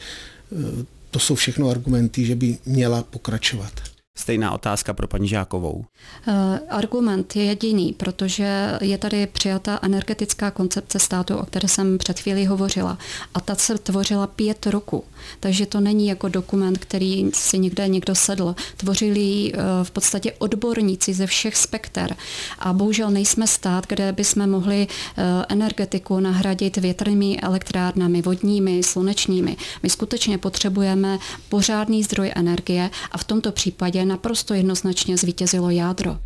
to 1.11 1.18
jsou 1.18 1.34
všechno 1.34 1.68
argumenty, 1.68 2.26
že 2.26 2.37
by 2.37 2.58
měla 2.66 3.02
pokračovat. 3.02 3.91
Stejná 4.19 4.52
otázka 4.52 4.92
pro 4.95 5.09
paní 5.09 5.28
Žákovou. 5.28 5.73
Uh, 5.73 6.35
argument 6.69 7.37
je 7.37 7.45
jediný, 7.45 7.92
protože 7.92 8.78
je 8.81 8.99
tady 8.99 9.26
přijatá 9.26 9.78
energetická 9.83 10.50
koncepce 10.50 10.99
státu, 10.99 11.37
o 11.37 11.47
které 11.47 11.69
jsem 11.69 11.99
před 11.99 12.21
chvílí 12.21 12.47
hovořila. 12.47 12.99
A 13.35 13.40
ta 13.40 13.54
se 13.54 13.78
tvořila 13.78 14.26
pět 14.26 14.66
roku. 14.66 15.04
Takže 15.40 15.66
to 15.66 15.81
není 15.81 16.07
jako 16.07 16.28
dokument, 16.28 16.78
který 16.78 17.31
si 17.35 17.59
někde 17.59 17.88
někdo 17.88 18.14
sedl. 18.14 18.54
Tvořili 18.76 19.52
uh, 19.52 19.61
v 19.83 19.90
podstatě 19.90 20.33
odborníci 20.38 21.14
ze 21.14 21.26
všech 21.26 21.57
spekter. 21.57 22.16
A 22.59 22.73
bohužel 22.73 23.11
nejsme 23.11 23.47
stát, 23.47 23.87
kde 23.87 24.12
bychom 24.12 24.50
mohli 24.50 24.87
uh, 24.87 25.25
energetiku 25.49 26.21
nahradit 26.21 26.76
větrnými 26.76 27.40
elektrárnami, 27.40 28.23
vodními, 28.23 28.83
slunečními. 28.83 29.57
My 29.83 29.90
skutečně 29.90 30.38
potřebujeme 30.38 31.19
pořádný 31.49 32.02
zdroj 32.02 32.33
energie 32.37 32.90
a 33.12 33.19
v 33.19 33.25
tomto 33.25 33.52
případě 33.52 34.01
naprosto 34.04 34.54
jednoznačně 34.54 35.16
zvítězilo 35.16 35.71
jádro. 35.71 36.18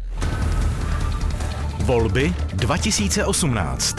Volby 1.85 2.35
2018. 2.53 3.97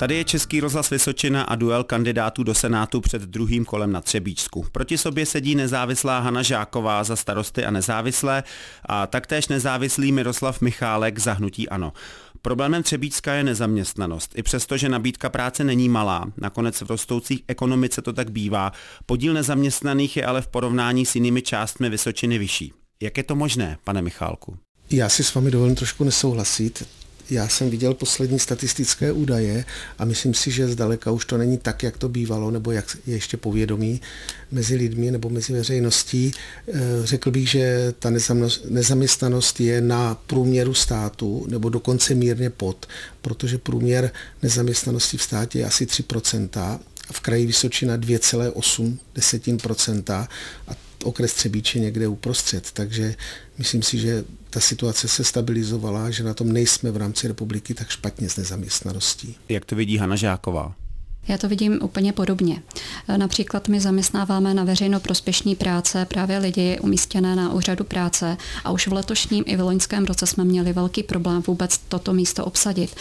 Tady 0.00 0.16
je 0.16 0.24
Český 0.24 0.60
rozhlas 0.60 0.90
Vysočina 0.90 1.42
a 1.42 1.54
duel 1.54 1.84
kandidátů 1.84 2.42
do 2.42 2.54
Senátu 2.54 3.00
před 3.00 3.22
druhým 3.22 3.64
kolem 3.64 3.92
na 3.92 4.00
Třebíčsku. 4.00 4.66
Proti 4.72 4.98
sobě 4.98 5.26
sedí 5.26 5.54
nezávislá 5.54 6.18
Hana 6.18 6.42
Žáková 6.42 7.04
za 7.04 7.16
starosty 7.16 7.64
a 7.64 7.70
nezávislé 7.70 8.42
a 8.84 9.06
taktéž 9.06 9.48
nezávislý 9.48 10.12
Miroslav 10.12 10.60
Michálek 10.60 11.18
za 11.18 11.32
hnutí 11.32 11.68
ANO. 11.68 11.92
Problémem 12.42 12.82
Třebíčska 12.82 13.32
je 13.32 13.44
nezaměstnanost. 13.44 14.32
I 14.34 14.42
přesto, 14.42 14.76
že 14.76 14.88
nabídka 14.88 15.28
práce 15.30 15.64
není 15.64 15.88
malá, 15.88 16.24
nakonec 16.36 16.80
v 16.80 16.90
rostoucí 16.90 17.44
ekonomice 17.48 18.02
to 18.02 18.12
tak 18.12 18.30
bývá, 18.30 18.72
podíl 19.06 19.34
nezaměstnaných 19.34 20.16
je 20.16 20.26
ale 20.26 20.42
v 20.42 20.48
porovnání 20.48 21.06
s 21.06 21.14
jinými 21.14 21.42
částmi 21.42 21.88
Vysočiny 21.88 22.38
vyšší. 22.38 22.79
Jak 23.02 23.16
je 23.16 23.22
to 23.22 23.36
možné, 23.36 23.78
pane 23.84 24.02
Michálku? 24.02 24.56
Já 24.90 25.08
si 25.08 25.24
s 25.24 25.34
vámi 25.34 25.50
dovolím 25.50 25.74
trošku 25.74 26.04
nesouhlasit. 26.04 26.86
Já 27.30 27.48
jsem 27.48 27.70
viděl 27.70 27.94
poslední 27.94 28.38
statistické 28.38 29.12
údaje 29.12 29.64
a 29.98 30.04
myslím 30.04 30.34
si, 30.34 30.50
že 30.50 30.68
zdaleka 30.68 31.10
už 31.10 31.24
to 31.24 31.38
není 31.38 31.58
tak, 31.58 31.82
jak 31.82 31.98
to 31.98 32.08
bývalo, 32.08 32.50
nebo 32.50 32.72
jak 32.72 32.96
je 33.06 33.14
ještě 33.14 33.36
povědomí 33.36 34.00
mezi 34.52 34.76
lidmi 34.76 35.10
nebo 35.10 35.28
mezi 35.28 35.52
veřejností. 35.52 36.32
Eh, 36.68 36.72
řekl 37.04 37.30
bych, 37.30 37.48
že 37.48 37.94
ta 37.98 38.10
nezaměstnanost 38.68 39.60
je 39.60 39.80
na 39.80 40.14
průměru 40.14 40.74
státu, 40.74 41.46
nebo 41.48 41.68
dokonce 41.68 42.14
mírně 42.14 42.50
pod, 42.50 42.86
protože 43.20 43.58
průměr 43.58 44.10
nezaměstnanosti 44.42 45.16
v 45.16 45.22
státě 45.22 45.58
je 45.58 45.64
asi 45.64 45.86
3%, 45.86 46.80
v 47.12 47.20
kraji 47.20 47.46
Vysočina 47.46 47.96
2,8% 47.96 50.28
a 50.68 50.89
okres 51.04 51.34
Třebíče 51.34 51.78
někde 51.78 52.08
uprostřed, 52.08 52.70
takže 52.72 53.14
myslím 53.58 53.82
si, 53.82 53.98
že 53.98 54.24
ta 54.50 54.60
situace 54.60 55.08
se 55.08 55.24
stabilizovala, 55.24 56.10
že 56.10 56.24
na 56.24 56.34
tom 56.34 56.52
nejsme 56.52 56.90
v 56.90 56.96
rámci 56.96 57.28
republiky 57.28 57.74
tak 57.74 57.88
špatně 57.88 58.30
s 58.30 58.36
nezaměstnaností. 58.36 59.36
Jak 59.48 59.64
to 59.64 59.76
vidí 59.76 59.96
Hana 59.96 60.16
Žáková? 60.16 60.74
Já 61.28 61.38
to 61.38 61.48
vidím 61.48 61.78
úplně 61.82 62.12
podobně. 62.12 62.62
Například 63.16 63.68
my 63.68 63.80
zaměstnáváme 63.80 64.54
na 64.54 64.64
veřejno 64.64 65.00
prospěšní 65.00 65.54
práce 65.54 66.04
právě 66.04 66.38
lidi 66.38 66.78
umístěné 66.80 67.36
na 67.36 67.52
úřadu 67.52 67.84
práce 67.84 68.36
a 68.64 68.70
už 68.70 68.88
v 68.88 68.92
letošním 68.92 69.44
i 69.46 69.56
v 69.56 69.60
loňském 69.60 70.04
roce 70.04 70.26
jsme 70.26 70.44
měli 70.44 70.72
velký 70.72 71.02
problém 71.02 71.42
vůbec 71.46 71.78
toto 71.78 72.12
místo 72.12 72.44
obsadit. 72.44 72.96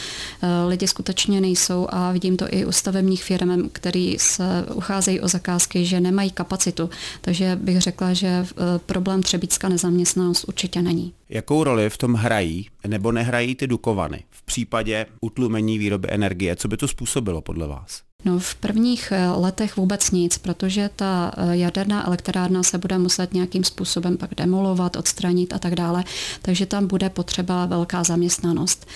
Lidi 0.67 0.87
skutečně 0.87 1.41
nejsou 1.41 1.87
a 1.89 2.11
vidím 2.11 2.37
to 2.37 2.45
i 2.49 2.65
u 2.65 2.71
stavebních 2.71 3.23
firm, 3.23 3.69
který 3.71 4.19
se 4.19 4.65
ucházejí 4.73 5.21
o 5.21 5.27
zakázky, 5.27 5.85
že 5.85 5.99
nemají 5.99 6.31
kapacitu. 6.31 6.89
Takže 7.21 7.57
bych 7.61 7.81
řekla, 7.81 8.13
že 8.13 8.27
eh, 8.27 8.45
problém 8.85 9.23
Třebícka 9.23 9.69
nezaměstnanost 9.69 10.43
určitě 10.43 10.81
není. 10.81 11.13
Jakou 11.31 11.63
roli 11.63 11.89
v 11.89 11.97
tom 11.97 12.13
hrají 12.13 12.69
nebo 12.87 13.11
nehrají 13.11 13.55
ty 13.55 13.67
Dukovany 13.67 14.23
v 14.29 14.43
případě 14.43 15.05
utlumení 15.21 15.77
výroby 15.77 16.07
energie? 16.11 16.55
Co 16.55 16.67
by 16.67 16.77
to 16.77 16.87
způsobilo 16.87 17.41
podle 17.41 17.67
vás? 17.67 18.01
No 18.25 18.39
v 18.39 18.55
prvních 18.55 19.11
eh, 19.11 19.29
letech 19.29 19.77
vůbec 19.77 20.11
nic, 20.11 20.37
protože 20.37 20.89
ta 20.95 21.31
eh, 21.37 21.57
jaderná 21.57 22.07
elektrárna 22.07 22.63
se 22.63 22.77
bude 22.77 22.97
muset 22.97 23.33
nějakým 23.33 23.63
způsobem 23.63 24.17
pak 24.17 24.35
demolovat, 24.35 24.95
odstranit 24.95 25.53
a 25.53 25.59
tak 25.59 25.75
dále, 25.75 26.03
takže 26.41 26.65
tam 26.65 26.87
bude 26.87 27.09
potřeba 27.09 27.65
velká 27.65 28.03
zaměstnanost. 28.03 28.87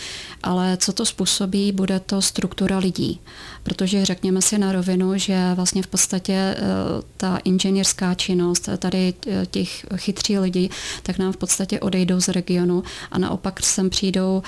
Ale 0.43 0.77
co 0.77 0.93
to 0.93 1.05
způsobí, 1.05 1.71
bude 1.71 1.99
to 1.99 2.21
struktura 2.21 2.77
lidí, 2.77 3.19
protože 3.63 4.05
řekněme 4.05 4.41
si 4.41 4.57
na 4.57 4.71
rovinu, 4.71 5.17
že 5.17 5.53
vlastně 5.55 5.83
v 5.83 5.87
podstatě 5.87 6.33
eh, 6.33 6.57
ta 7.17 7.37
inženýrská 7.37 8.13
činnost, 8.13 8.69
tady 8.77 9.13
těch 9.51 9.85
chytří 9.95 10.39
lidí, 10.39 10.69
tak 11.03 11.17
nám 11.17 11.33
v 11.33 11.37
podstatě 11.37 11.79
odejdou 11.79 12.19
z 12.21 12.27
regionu 12.27 12.83
a 13.11 13.17
naopak 13.17 13.63
sem 13.63 13.89
přijdou, 13.89 14.43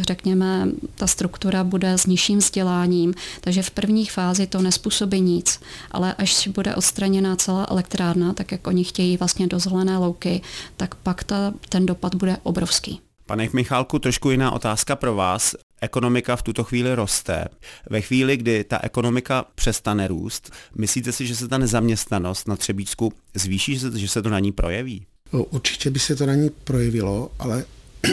řekněme, 0.00 0.68
ta 0.94 1.06
struktura 1.06 1.64
bude 1.64 1.92
s 1.92 2.06
nižším 2.06 2.38
vzděláním, 2.38 3.14
takže 3.40 3.55
takže 3.56 3.70
v 3.70 3.74
první 3.74 4.06
fázi 4.06 4.46
to 4.46 4.62
nespůsobí 4.62 5.20
nic, 5.20 5.60
ale 5.90 6.14
až 6.14 6.48
bude 6.48 6.74
odstraněná 6.74 7.36
celá 7.36 7.66
elektrárna, 7.70 8.32
tak 8.32 8.52
jak 8.52 8.66
oni 8.66 8.84
chtějí 8.84 9.16
vlastně 9.16 9.46
do 9.46 9.58
zelené 9.58 9.98
louky, 9.98 10.40
tak 10.76 10.94
pak 10.94 11.24
ta, 11.24 11.52
ten 11.68 11.86
dopad 11.86 12.14
bude 12.14 12.36
obrovský. 12.42 13.00
Pane 13.26 13.48
Michálku, 13.52 13.98
trošku 13.98 14.30
jiná 14.30 14.52
otázka 14.52 14.96
pro 14.96 15.14
vás. 15.14 15.54
Ekonomika 15.80 16.36
v 16.36 16.42
tuto 16.42 16.64
chvíli 16.64 16.94
roste. 16.94 17.44
Ve 17.90 18.00
chvíli, 18.00 18.36
kdy 18.36 18.64
ta 18.64 18.80
ekonomika 18.82 19.44
přestane 19.54 20.08
růst, 20.08 20.52
myslíte 20.74 21.12
si, 21.12 21.26
že 21.26 21.36
se 21.36 21.48
ta 21.48 21.58
nezaměstnanost 21.58 22.48
na 22.48 22.56
Třebíčsku 22.56 23.12
zvýší, 23.34 23.78
že 23.94 24.08
se 24.08 24.22
to 24.22 24.30
na 24.30 24.38
ní 24.38 24.52
projeví? 24.52 25.06
Určitě 25.32 25.90
by 25.90 25.98
se 25.98 26.16
to 26.16 26.26
na 26.26 26.34
ní 26.34 26.50
projevilo, 26.50 27.30
ale 27.38 27.64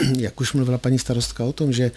jak 0.18 0.40
už 0.40 0.52
mluvila 0.52 0.78
paní 0.78 0.98
starostka 0.98 1.44
o 1.44 1.52
tom, 1.52 1.72
že 1.72 1.90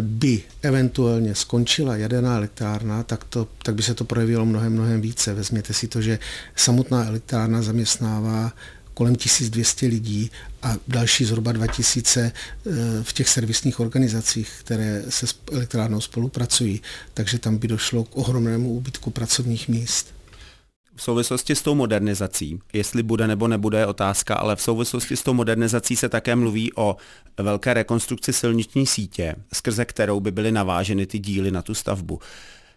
by 0.00 0.42
eventuálně 0.62 1.34
skončila 1.34 1.96
jaderná 1.96 2.36
elektrárna, 2.36 3.02
tak, 3.02 3.24
to, 3.24 3.48
tak 3.62 3.74
by 3.74 3.82
se 3.82 3.94
to 3.94 4.04
projevilo 4.04 4.46
mnohem, 4.46 4.72
mnohem 4.72 5.00
více. 5.00 5.34
Vezměte 5.34 5.74
si 5.74 5.88
to, 5.88 6.02
že 6.02 6.18
samotná 6.56 7.06
elektrárna 7.06 7.62
zaměstnává 7.62 8.52
kolem 8.94 9.16
1200 9.16 9.86
lidí 9.86 10.30
a 10.62 10.76
další 10.88 11.24
zhruba 11.24 11.52
2000 11.52 12.20
eh, 12.20 12.70
v 13.02 13.12
těch 13.12 13.28
servisních 13.28 13.80
organizacích, 13.80 14.50
které 14.60 15.02
se 15.08 15.26
s 15.26 15.34
elektrárnou 15.52 16.00
spolupracují. 16.00 16.82
Takže 17.14 17.38
tam 17.38 17.56
by 17.56 17.68
došlo 17.68 18.04
k 18.04 18.16
ohromnému 18.16 18.70
úbytku 18.70 19.10
pracovních 19.10 19.68
míst 19.68 20.19
v 21.00 21.02
souvislosti 21.02 21.54
s 21.54 21.62
tou 21.62 21.74
modernizací, 21.74 22.58
jestli 22.72 23.02
bude 23.02 23.26
nebo 23.26 23.48
nebude 23.48 23.78
je 23.78 23.86
otázka, 23.86 24.34
ale 24.34 24.56
v 24.56 24.62
souvislosti 24.62 25.16
s 25.16 25.22
tou 25.22 25.34
modernizací 25.34 25.96
se 25.96 26.08
také 26.08 26.36
mluví 26.36 26.72
o 26.76 26.96
velké 27.38 27.74
rekonstrukci 27.74 28.32
silniční 28.32 28.86
sítě, 28.86 29.36
skrze 29.52 29.84
kterou 29.84 30.20
by 30.20 30.30
byly 30.30 30.52
naváženy 30.52 31.06
ty 31.06 31.18
díly 31.18 31.50
na 31.50 31.62
tu 31.62 31.74
stavbu. 31.74 32.18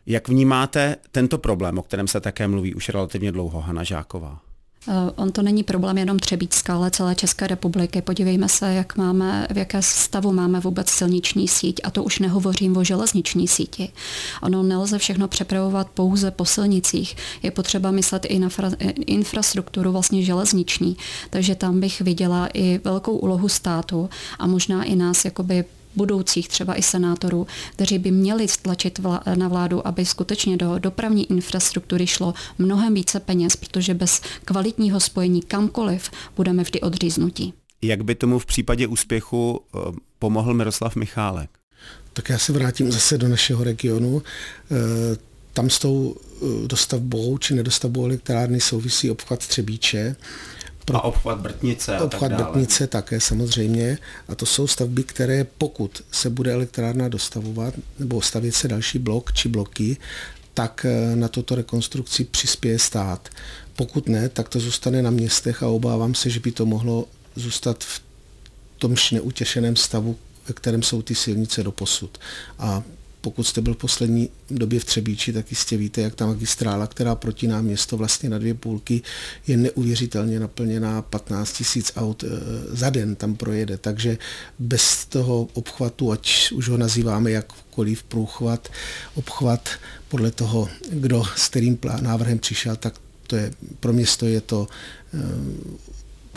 Jak 0.05 0.27
vnímáte 0.27 0.95
tento 1.11 1.37
problém, 1.37 1.77
o 1.77 1.81
kterém 1.81 2.07
se 2.07 2.21
také 2.21 2.47
mluví 2.47 2.75
už 2.75 2.89
relativně 2.89 3.31
dlouho, 3.31 3.61
Hana 3.61 3.83
Žáková? 3.83 4.39
Eh, 4.87 5.11
on 5.15 5.31
to 5.31 5.41
není 5.41 5.63
problém 5.63 5.97
jenom 5.97 6.19
Třebíčska, 6.19 6.75
ale 6.75 6.91
celé 6.91 7.15
České 7.15 7.47
republiky. 7.47 8.01
Podívejme 8.01 8.49
se, 8.49 8.73
jak 8.73 8.97
máme, 8.97 9.47
v 9.51 9.57
jaké 9.57 9.81
stavu 9.81 10.33
máme 10.33 10.59
vůbec 10.59 10.89
silniční 10.89 11.47
síť 11.47 11.81
a 11.83 11.91
to 11.91 12.03
už 12.03 12.19
nehovořím 12.19 12.77
o 12.77 12.83
železniční 12.83 13.47
síti. 13.47 13.89
Ono 14.41 14.63
nelze 14.63 14.97
všechno 14.97 15.27
přepravovat 15.27 15.89
pouze 15.89 16.31
po 16.31 16.45
silnicích. 16.45 17.15
Je 17.43 17.51
potřeba 17.51 17.91
myslet 17.91 18.25
i 18.25 18.39
na 18.39 18.49
infrastrukturu 19.05 19.91
vlastně 19.91 20.23
železniční. 20.23 20.97
Takže 21.29 21.55
tam 21.55 21.79
bych 21.79 22.01
viděla 22.01 22.49
i 22.53 22.79
velkou 22.83 23.17
úlohu 23.17 23.49
státu 23.49 24.09
a 24.39 24.47
možná 24.47 24.83
i 24.83 24.95
nás 24.95 25.25
jakoby 25.25 25.65
budoucích 25.95 26.47
třeba 26.47 26.75
i 26.75 26.81
senátorů, 26.81 27.47
kteří 27.73 27.99
by 27.99 28.11
měli 28.11 28.47
stlačit 28.47 28.99
na 29.35 29.47
vládu, 29.47 29.87
aby 29.87 30.05
skutečně 30.05 30.57
do 30.57 30.79
dopravní 30.79 31.31
infrastruktury 31.31 32.07
šlo 32.07 32.33
mnohem 32.57 32.93
více 32.93 33.19
peněz, 33.19 33.55
protože 33.55 33.93
bez 33.93 34.21
kvalitního 34.45 34.99
spojení 34.99 35.41
kamkoliv 35.41 36.11
budeme 36.35 36.63
vždy 36.63 36.81
odříznutí. 36.81 37.53
Jak 37.81 38.03
by 38.03 38.15
tomu 38.15 38.39
v 38.39 38.45
případě 38.45 38.87
úspěchu 38.87 39.61
eh, 39.61 39.79
pomohl 40.19 40.53
Miroslav 40.53 40.95
Michálek? 40.95 41.49
Tak 42.13 42.29
já 42.29 42.37
se 42.37 42.53
vrátím 42.53 42.91
zase 42.91 43.17
do 43.17 43.27
našeho 43.27 43.63
regionu. 43.63 44.21
Eh, 44.71 45.17
tam 45.53 45.69
s 45.69 45.79
tou 45.79 46.15
eh, 46.15 46.67
dostavbou 46.67 47.37
či 47.37 47.53
nedostavbou 47.53 48.05
elektrárny 48.05 48.61
souvisí 48.61 49.11
obchvat 49.11 49.47
Třebíče. 49.47 50.15
Pro, 50.85 50.97
a 50.97 51.03
obchvat 51.03 51.39
Brtnice. 51.39 51.97
A 51.97 52.03
obchvat 52.03 52.21
tak 52.21 52.39
dále. 52.39 52.43
Brtnice 52.43 52.87
také 52.87 53.19
samozřejmě. 53.19 53.97
A 54.27 54.35
to 54.35 54.45
jsou 54.45 54.67
stavby, 54.67 55.03
které 55.03 55.45
pokud 55.57 56.03
se 56.11 56.29
bude 56.29 56.53
elektrárna 56.53 57.07
dostavovat 57.07 57.73
nebo 57.99 58.21
stavět 58.21 58.55
se 58.55 58.67
další 58.67 58.99
blok 58.99 59.33
či 59.33 59.49
bloky, 59.49 59.97
tak 60.53 60.85
eh, 60.89 61.15
na 61.15 61.27
toto 61.27 61.55
rekonstrukci 61.55 62.23
přispěje 62.23 62.79
stát. 62.79 63.29
Pokud 63.75 64.09
ne, 64.09 64.29
tak 64.29 64.49
to 64.49 64.59
zůstane 64.59 65.01
na 65.01 65.09
městech 65.09 65.63
a 65.63 65.67
obávám 65.67 66.15
se, 66.15 66.29
že 66.29 66.39
by 66.39 66.51
to 66.51 66.65
mohlo 66.65 67.05
zůstat 67.35 67.83
v 67.83 68.01
tomž 68.77 69.11
neutěšeném 69.11 69.75
stavu 69.75 70.17
ve 70.47 70.53
kterém 70.53 70.83
jsou 70.83 71.01
ty 71.01 71.15
silnice 71.15 71.63
do 71.63 71.71
posud. 71.71 72.17
A 72.59 72.83
pokud 73.23 73.43
jste 73.43 73.61
byl 73.61 73.73
v 73.73 73.77
poslední 73.77 74.29
době 74.49 74.79
v 74.79 74.85
Třebíči, 74.85 75.33
tak 75.33 75.51
jistě 75.51 75.77
víte, 75.77 76.01
jak 76.01 76.15
ta 76.15 76.25
magistrála, 76.25 76.87
která 76.87 77.15
protíná 77.15 77.61
město 77.61 77.97
vlastně 77.97 78.29
na 78.29 78.37
dvě 78.37 78.53
půlky, 78.53 79.01
je 79.47 79.57
neuvěřitelně 79.57 80.39
naplněná 80.39 81.01
15 81.01 81.53
tisíc 81.53 81.91
aut 81.95 82.23
eh, 82.23 82.27
za 82.75 82.89
den 82.89 83.15
tam 83.15 83.35
projede. 83.35 83.77
Takže 83.77 84.17
bez 84.59 85.05
toho 85.05 85.47
obchvatu, 85.53 86.11
ať 86.11 86.51
už 86.51 86.69
ho 86.69 86.77
nazýváme 86.77 87.31
jakkoliv 87.31 88.03
průchvat, 88.03 88.71
obchvat, 89.15 89.69
podle 90.09 90.31
toho, 90.31 90.69
kdo 90.91 91.23
s 91.35 91.47
kterým 91.47 91.79
návrhem 92.01 92.39
přišel, 92.39 92.75
tak 92.75 92.99
to 93.27 93.35
je, 93.35 93.53
pro 93.79 93.93
město 93.93 94.25
je 94.25 94.41
to 94.41 94.67
eh, 95.13 95.19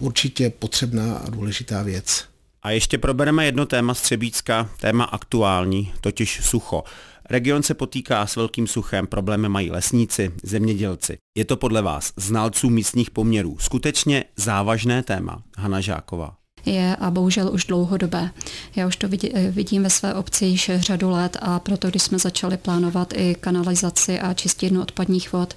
určitě 0.01 0.51
potřebná 0.51 1.15
a 1.17 1.31
důležitá 1.31 1.83
věc. 1.83 2.36
A 2.67 2.71
ještě 2.71 2.99
probereme 2.99 3.45
jedno 3.45 3.67
téma 3.67 3.95
Střebícka, 3.95 4.71
téma 4.81 5.05
aktuální, 5.05 5.93
totiž 6.01 6.41
sucho. 6.43 6.85
Region 7.31 7.63
se 7.63 7.75
potýká 7.75 8.27
s 8.27 8.37
velkým 8.37 8.67
suchem, 8.67 9.07
problémy 9.07 9.49
mají 9.49 9.71
lesníci, 9.71 10.33
zemědělci. 10.43 11.19
Je 11.37 11.45
to 11.45 11.57
podle 11.57 11.83
vás, 11.83 12.13
znalců 12.17 12.71
místních 12.71 13.11
poměrů, 13.11 13.57
skutečně 13.59 14.25
závažné 14.37 15.03
téma, 15.03 15.43
Hana 15.57 15.81
Žáková? 15.81 16.37
je 16.67 16.97
a 16.97 17.11
bohužel 17.11 17.51
už 17.53 17.65
dlouhodobé. 17.65 18.31
Já 18.77 18.87
už 18.87 18.97
to 18.97 19.09
vidím 19.51 19.83
ve 19.83 19.91
své 19.91 20.15
obci 20.15 20.45
již 20.45 20.71
řadu 20.77 21.11
let 21.11 21.37
a 21.41 21.59
proto, 21.59 21.89
když 21.89 22.03
jsme 22.03 22.19
začali 22.19 22.57
plánovat 22.57 23.13
i 23.17 23.37
kanalizaci 23.41 24.21
a 24.21 24.35
čistírnu 24.35 24.83
odpadních 24.83 25.33
vod, 25.33 25.55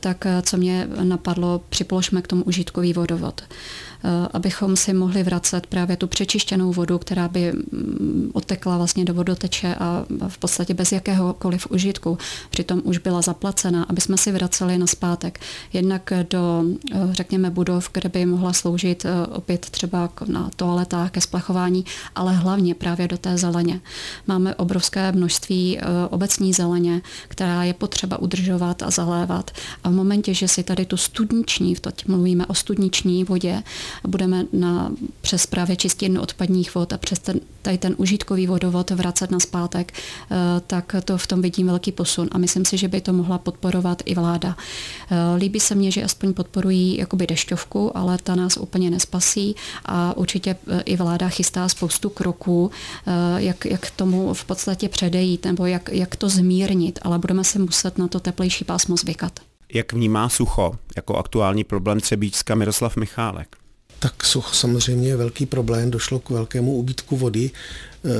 tak 0.00 0.26
co 0.42 0.56
mě 0.56 0.88
napadlo, 1.02 1.60
připoložme 1.68 2.22
k 2.22 2.26
tomu 2.26 2.44
užitkový 2.44 2.92
vodovod. 2.92 3.42
Eh, 4.04 4.28
abychom 4.32 4.76
si 4.76 4.92
mohli 4.92 5.22
vracet 5.22 5.66
právě 5.66 5.96
tu 5.96 6.06
přečištěnou 6.06 6.72
vodu, 6.72 6.98
která 6.98 7.28
by 7.28 7.52
mm, 7.52 8.30
otekla 8.32 8.76
vlastně 8.76 9.04
do 9.04 9.14
vodoteče 9.14 9.74
a 9.74 10.04
v 10.28 10.38
podstatě 10.38 10.74
bez 10.74 10.92
jakéhokoliv 10.92 11.66
užitku. 11.70 12.18
Přitom 12.50 12.80
už 12.84 12.98
byla 12.98 13.22
zaplacena, 13.22 13.86
aby 13.88 14.00
jsme 14.00 14.16
si 14.16 14.32
vraceli 14.32 14.78
na 14.78 14.86
zpátek. 14.86 15.40
Jednak 15.72 16.12
do, 16.30 16.64
eh, 16.94 16.98
řekněme, 17.10 17.50
budov, 17.50 17.90
kde 17.92 18.08
by 18.08 18.26
mohla 18.26 18.52
sloužit 18.52 19.04
eh, 19.04 19.26
opět 19.26 19.70
třeba 19.70 20.10
na 20.26 20.50
toaletách 20.56 21.10
ke 21.10 21.20
splachování, 21.20 21.84
ale 22.14 22.32
hlavně 22.32 22.74
právě 22.74 23.08
do 23.08 23.18
té 23.18 23.38
zeleně. 23.38 23.80
Máme 24.26 24.54
obrovské 24.54 25.12
množství 25.12 25.78
obecní 26.10 26.52
zeleně, 26.52 27.02
která 27.28 27.64
je 27.64 27.74
potřeba 27.74 28.18
udržovat 28.18 28.82
a 28.82 28.90
zalévat. 28.90 29.50
A 29.84 29.88
v 29.88 29.92
momentě, 29.92 30.34
že 30.34 30.48
si 30.48 30.62
tady 30.62 30.86
tu 30.86 30.96
studniční, 30.96 31.74
teď 31.74 32.06
mluvíme 32.06 32.46
o 32.46 32.54
studniční 32.54 33.24
vodě, 33.24 33.62
budeme 34.08 34.44
na, 34.52 34.92
přes 35.20 35.46
právě 35.46 35.76
čistírnu 35.76 36.22
odpadních 36.22 36.74
vod 36.74 36.92
a 36.92 36.98
přes 36.98 37.18
ten, 37.18 37.40
tady 37.62 37.78
ten 37.78 37.94
užitkový 37.98 38.46
vodovod 38.46 38.90
vracet 38.90 39.30
na 39.30 39.40
zpátek, 39.40 39.92
eh, 39.92 40.36
tak 40.66 40.96
to 41.04 41.18
v 41.18 41.26
tom 41.26 41.42
vidím 41.42 41.66
velký 41.66 41.92
posun 41.92 42.28
a 42.32 42.38
myslím 42.38 42.64
si, 42.64 42.76
že 42.78 42.88
by 42.88 43.00
to 43.00 43.12
mohla 43.12 43.38
podporovat 43.38 44.02
i 44.04 44.14
vláda. 44.14 44.56
Eh, 45.10 45.36
líbí 45.36 45.60
se 45.60 45.74
mně, 45.74 45.90
že 45.90 46.02
aspoň 46.02 46.32
podporují 46.32 46.96
jakoby 46.96 47.26
dešťovku, 47.26 47.96
ale 47.96 48.18
ta 48.18 48.34
nás 48.34 48.56
úplně 48.56 48.90
nespasí 48.90 49.56
a 49.84 50.16
určitě 50.16 50.56
eh, 50.68 50.80
i 50.80 50.96
vláda 50.96 51.28
chystá 51.28 51.68
spoustu 51.68 52.10
kroků, 52.10 52.70
jak, 53.36 53.64
jak 53.64 53.90
tomu 53.90 54.34
v 54.34 54.44
podstatě 54.44 54.88
předejít 54.88 55.44
nebo 55.44 55.66
jak, 55.66 55.88
jak 55.92 56.16
to 56.16 56.28
zmírnit, 56.28 56.98
ale 57.02 57.18
budeme 57.18 57.44
se 57.44 57.58
muset 57.58 57.98
na 57.98 58.08
to 58.08 58.20
teplejší 58.20 58.64
pásmo 58.64 58.96
zvykat. 58.96 59.40
Jak 59.74 59.92
vnímá 59.92 60.28
sucho 60.28 60.74
jako 60.96 61.16
aktuální 61.16 61.64
problém 61.64 62.00
Třebíčska 62.00 62.54
Miroslav 62.54 62.96
Michálek? 62.96 63.56
Tak 64.04 64.24
sucho 64.24 64.54
samozřejmě 64.54 65.08
je 65.08 65.16
velký 65.16 65.46
problém, 65.46 65.90
došlo 65.90 66.18
k 66.18 66.30
velkému 66.30 66.76
úbytku 66.76 67.16
vody. 67.16 67.50
E, 67.50 68.10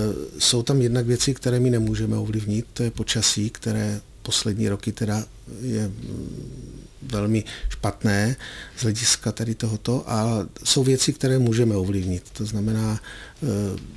jsou 0.41 0.63
tam 0.63 0.83
jednak 0.83 1.07
věci, 1.07 1.35
které 1.35 1.61
my 1.61 1.71
nemůžeme 1.71 2.17
ovlivnit, 2.17 2.67
to 2.73 2.83
je 2.83 2.91
počasí, 2.91 3.51
které 3.51 4.01
poslední 4.23 4.69
roky 4.69 4.93
teda 4.93 5.25
je 5.61 5.89
mm, 5.89 6.89
velmi 7.03 7.45
špatné 7.69 8.37
z 8.77 8.83
hlediska 8.83 9.33
tady 9.33 9.55
tohoto 9.55 10.11
a 10.11 10.47
jsou 10.65 10.85
věci, 10.85 11.13
které 11.13 11.39
můžeme 11.39 11.77
ovlivnit. 11.77 12.31
To 12.33 12.47
znamená, 12.47 12.97
e, 12.97 13.47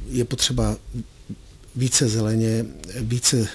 je 0.09 0.25
potřeba 0.25 0.77
více 1.75 2.09
zeleně, 2.09 2.65
více 2.99 3.37
e, 3.37 3.47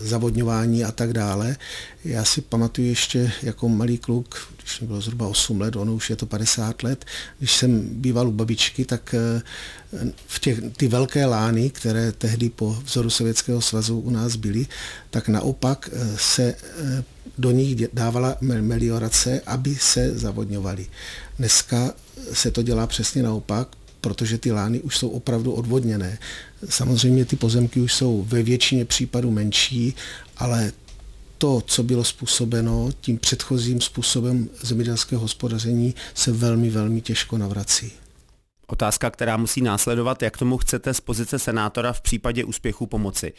zavodňování 0.00 0.84
a 0.84 0.92
tak 0.92 1.12
dále. 1.12 1.56
Já 2.04 2.24
si 2.24 2.40
pamatuju 2.40 2.88
ještě 2.88 3.32
jako 3.42 3.68
malý 3.68 3.98
kluk, 3.98 4.48
když 4.62 4.80
mi 4.80 4.86
bylo 4.86 5.00
zhruba 5.00 5.28
8 5.28 5.60
let, 5.60 5.76
ono 5.76 5.94
už 5.94 6.10
je 6.10 6.16
to 6.16 6.26
50 6.26 6.82
let, 6.82 7.04
když 7.38 7.56
jsem 7.56 7.88
býval 7.92 8.28
u 8.28 8.32
babičky, 8.32 8.84
tak 8.84 9.14
eh, 9.14 9.42
v 10.26 10.40
těch, 10.40 10.58
ty 10.76 10.88
velké 10.88 11.26
lány, 11.26 11.70
které 11.70 12.12
tehdy 12.12 12.50
po 12.50 12.78
vzoru 12.84 13.10
Sovětského 13.10 13.60
svazu 13.60 14.00
u 14.00 14.10
nás 14.10 14.36
byly, 14.36 14.66
tak 15.10 15.28
naopak 15.28 15.90
eh, 15.92 16.16
se 16.16 16.42
eh, 16.44 17.04
do 17.38 17.50
nich 17.50 17.88
dávala 17.92 18.36
meliorace, 18.40 19.40
aby 19.46 19.76
se 19.76 20.18
zavodňovaly. 20.18 20.86
Dneska 21.38 21.94
se 22.32 22.50
to 22.50 22.62
dělá 22.62 22.86
přesně 22.86 23.22
naopak, 23.22 23.68
protože 24.00 24.38
ty 24.38 24.52
lány 24.52 24.80
už 24.80 24.98
jsou 24.98 25.08
opravdu 25.08 25.52
odvodněné. 25.52 26.18
Samozřejmě 26.68 27.24
ty 27.24 27.36
pozemky 27.36 27.80
už 27.80 27.94
jsou 27.94 28.22
ve 28.22 28.42
většině 28.42 28.84
případů 28.84 29.30
menší, 29.30 29.94
ale 30.36 30.72
to, 31.38 31.60
co 31.66 31.82
bylo 31.82 32.04
způsobeno 32.04 32.90
tím 33.00 33.18
předchozím 33.18 33.80
způsobem 33.80 34.48
zemědělského 34.62 35.20
hospodaření, 35.20 35.94
se 36.14 36.32
velmi, 36.32 36.70
velmi 36.70 37.00
těžko 37.00 37.38
navrací. 37.38 37.92
Otázka, 38.66 39.10
která 39.10 39.36
musí 39.36 39.62
následovat, 39.62 40.22
jak 40.22 40.36
tomu 40.36 40.58
chcete 40.58 40.94
z 40.94 41.00
pozice 41.00 41.38
senátora 41.38 41.92
v 41.92 42.00
případě 42.00 42.44
úspěchu 42.44 42.86
pomoci. 42.86 43.32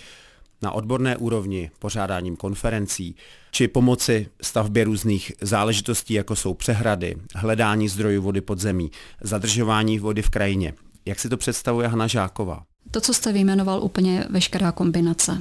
Na 0.62 0.72
odborné 0.72 1.18
úrovni, 1.18 1.72
pořádáním 1.80 2.36
konferencí, 2.36 3.16
či 3.52 3.68
pomoci 3.68 4.28
stavbě 4.42 4.84
různých 4.84 5.32
záležitostí, 5.42 6.14
jako 6.14 6.36
jsou 6.36 6.54
přehrady, 6.54 7.16
hledání 7.36 7.90
zdrojů 7.90 8.22
vody 8.22 8.42
pod 8.42 8.60
zemí, 8.60 8.92
zadržování 9.22 10.00
vody 10.00 10.22
v 10.22 10.30
krajině. 10.30 10.74
Jak 11.06 11.20
si 11.20 11.30
to 11.30 11.38
představuje 11.38 11.88
Hana 11.88 12.08
Žáková? 12.08 12.69
To, 12.92 13.02
co 13.02 13.14
jste 13.14 13.34
vyjmenoval, 13.34 13.84
úplně 13.84 14.26
veškerá 14.30 14.72
kombinace. 14.72 15.38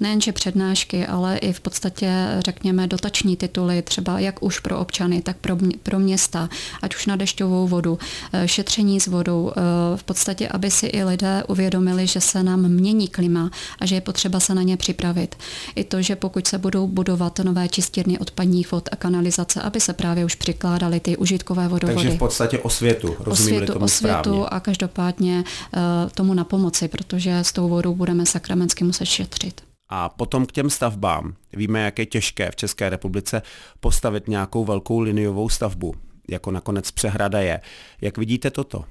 Nejenže 0.00 0.32
přednášky, 0.32 1.06
ale 1.06 1.38
i 1.38 1.52
v 1.52 1.60
podstatě, 1.60 2.12
řekněme, 2.44 2.86
dotační 2.86 3.36
tituly, 3.36 3.82
třeba 3.82 4.18
jak 4.18 4.42
už 4.42 4.58
pro 4.58 4.78
občany, 4.78 5.22
tak 5.22 5.36
pro, 5.36 5.56
pro 5.82 5.98
města, 5.98 6.48
ať 6.82 6.94
už 6.94 7.06
na 7.06 7.16
dešťovou 7.16 7.68
vodu, 7.68 7.98
eh, 8.32 8.48
šetření 8.48 9.00
s 9.00 9.06
vodou, 9.06 9.52
eh, 9.56 9.60
v 9.96 10.02
podstatě, 10.02 10.48
aby 10.48 10.70
si 10.70 10.86
i 10.86 11.04
lidé 11.04 11.44
uvědomili, 11.48 12.06
že 12.06 12.20
se 12.20 12.42
nám 12.42 12.68
mění 12.68 13.08
klima 13.08 13.50
a 13.78 13.86
že 13.86 13.94
je 13.94 14.00
potřeba 14.00 14.40
se 14.40 14.54
na 14.54 14.62
ně 14.62 14.76
připravit. 14.76 15.36
I 15.74 15.84
to, 15.84 16.02
že 16.02 16.16
pokud 16.16 16.46
se 16.46 16.58
budou 16.58 16.86
budovat 16.86 17.38
nové 17.38 17.68
čistírny 17.68 18.18
odpadních 18.18 18.72
vod 18.72 18.88
a 18.92 18.96
kanalizace, 18.96 19.60
aby 19.60 19.80
se 19.80 19.92
právě 19.92 20.24
už 20.24 20.34
přikládaly 20.34 21.00
ty 21.00 21.16
užitkové 21.16 21.68
vodovody. 21.68 21.94
Takže 21.94 22.16
v 22.16 22.18
podstatě 22.18 22.58
osvětu, 22.58 23.16
rozumím 23.20 23.54
osvětu, 23.54 23.72
tomu 23.72 23.84
osvětu 23.84 24.20
správně. 24.22 24.46
a 24.46 24.60
každopádně 24.60 25.44
eh, 25.74 25.80
tomu 26.14 26.34
napomoci 26.34 26.71
pomoci, 26.72 26.88
protože 26.88 27.38
s 27.38 27.52
tou 27.52 27.68
vodou 27.68 27.94
budeme 27.94 28.26
sakramensky 28.26 28.84
muset 28.84 29.06
šetřit. 29.06 29.60
A 29.88 30.08
potom 30.08 30.46
k 30.46 30.52
těm 30.52 30.70
stavbám. 30.70 31.34
Víme, 31.52 31.80
jak 31.80 31.98
je 31.98 32.06
těžké 32.06 32.50
v 32.50 32.56
České 32.56 32.90
republice 32.90 33.42
postavit 33.80 34.28
nějakou 34.28 34.64
velkou 34.64 35.00
liniovou 35.00 35.48
stavbu, 35.48 35.94
jako 36.28 36.50
nakonec 36.50 36.90
přehrada 36.90 37.40
je. 37.40 37.60
Jak 38.00 38.18
vidíte 38.18 38.50
toto? 38.50 38.84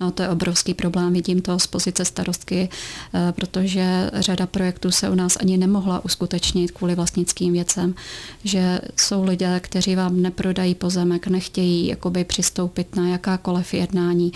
No, 0.00 0.10
to 0.10 0.22
je 0.22 0.28
obrovský 0.28 0.74
problém, 0.74 1.12
vidím 1.12 1.42
to 1.42 1.58
z 1.58 1.66
pozice 1.66 2.04
starostky, 2.04 2.68
eh, 3.14 3.32
protože 3.32 4.10
řada 4.14 4.46
projektů 4.46 4.90
se 4.90 5.10
u 5.10 5.14
nás 5.14 5.36
ani 5.40 5.56
nemohla 5.56 6.04
uskutečnit 6.04 6.70
kvůli 6.70 6.94
vlastnickým 6.94 7.52
věcem, 7.52 7.94
že 8.44 8.80
jsou 8.96 9.24
lidé, 9.24 9.60
kteří 9.60 9.96
vám 9.96 10.22
neprodají 10.22 10.74
pozemek, 10.74 11.26
nechtějí 11.26 11.86
jakoby 11.86 12.24
přistoupit 12.24 12.96
na 12.96 13.08
jakákoliv 13.08 13.74
jednání. 13.74 14.32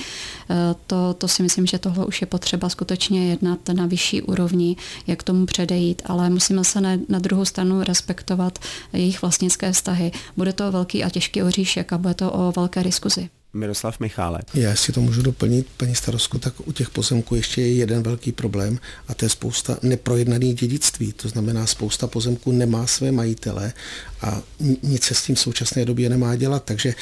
Eh, 0.51 0.55
to, 0.87 1.15
to 1.15 1.29
si 1.29 1.43
myslím, 1.43 1.67
že 1.67 1.79
tohle 1.79 2.07
už 2.07 2.21
je 2.21 2.27
potřeba 2.27 2.69
skutečně 2.69 3.29
jednat 3.29 3.59
na 3.73 3.87
vyšší 3.87 4.23
úrovni, 4.23 4.77
jak 5.07 5.23
tomu 5.23 5.47
předejít, 5.47 6.03
ale 6.07 6.31
musíme 6.31 6.65
se 6.65 6.81
na, 6.81 6.91
na 7.09 7.19
druhou 7.19 7.45
stranu 7.45 7.83
respektovat 7.83 8.59
jejich 8.93 9.23
vlastnické 9.23 9.73
vztahy. 9.73 10.13
Bude 10.37 10.53
to 10.53 10.73
velký 10.73 11.05
a 11.05 11.11
těžký 11.11 11.43
oříšek 11.43 11.93
a 11.93 11.99
bude 11.99 12.15
to 12.15 12.33
o 12.33 12.53
velké 12.53 12.85
diskuzi. 12.85 13.29
Miroslav 13.55 14.01
Michálek. 14.01 14.55
Já 14.55 14.77
si 14.77 14.93
to 14.93 15.01
můžu 15.01 15.23
doplnit, 15.23 15.67
paní 15.77 15.95
starostku, 15.95 16.39
tak 16.39 16.55
u 16.65 16.73
těch 16.73 16.91
pozemků 16.91 17.35
ještě 17.35 17.61
je 17.61 17.75
jeden 17.75 18.03
velký 18.03 18.33
problém 18.33 18.79
a 19.09 19.15
to 19.15 19.25
je 19.25 19.29
spousta 19.29 19.79
neprojednaných 19.83 20.55
dědictví. 20.55 21.13
To 21.13 21.29
znamená, 21.29 21.67
spousta 21.67 22.07
pozemků 22.07 22.53
nemá 22.53 22.87
své 22.87 23.13
majitele 23.13 23.73
a 24.21 24.43
nic 24.83 25.05
se 25.05 25.15
s 25.15 25.23
tím 25.23 25.35
v 25.35 25.41
současné 25.41 25.85
době 25.85 26.09
nemá 26.09 26.37
dělat, 26.37 26.65
takže 26.65 26.95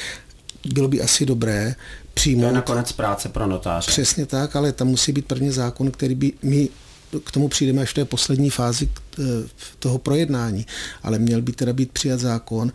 bylo 0.73 0.87
by 0.87 1.01
asi 1.01 1.25
dobré 1.25 1.75
přijmout... 2.13 2.41
To 2.41 2.47
je 2.47 2.53
nakonec 2.53 2.91
práce 2.91 3.29
pro 3.29 3.47
notáře. 3.47 3.91
Přesně 3.91 4.25
tak, 4.25 4.55
ale 4.55 4.71
tam 4.71 4.87
musí 4.87 5.11
být 5.11 5.25
první 5.25 5.51
zákon, 5.51 5.91
který 5.91 6.15
by 6.15 6.33
my 6.43 6.69
k 7.25 7.31
tomu 7.31 7.47
přijdeme 7.47 7.81
až 7.81 7.89
v 7.89 7.93
té 7.93 8.05
poslední 8.05 8.49
fázi 8.49 8.89
toho 9.79 9.97
projednání. 9.97 10.65
Ale 11.03 11.19
měl 11.19 11.41
by 11.41 11.51
teda 11.51 11.73
být 11.73 11.91
přijat 11.91 12.19
zákon, 12.19 12.71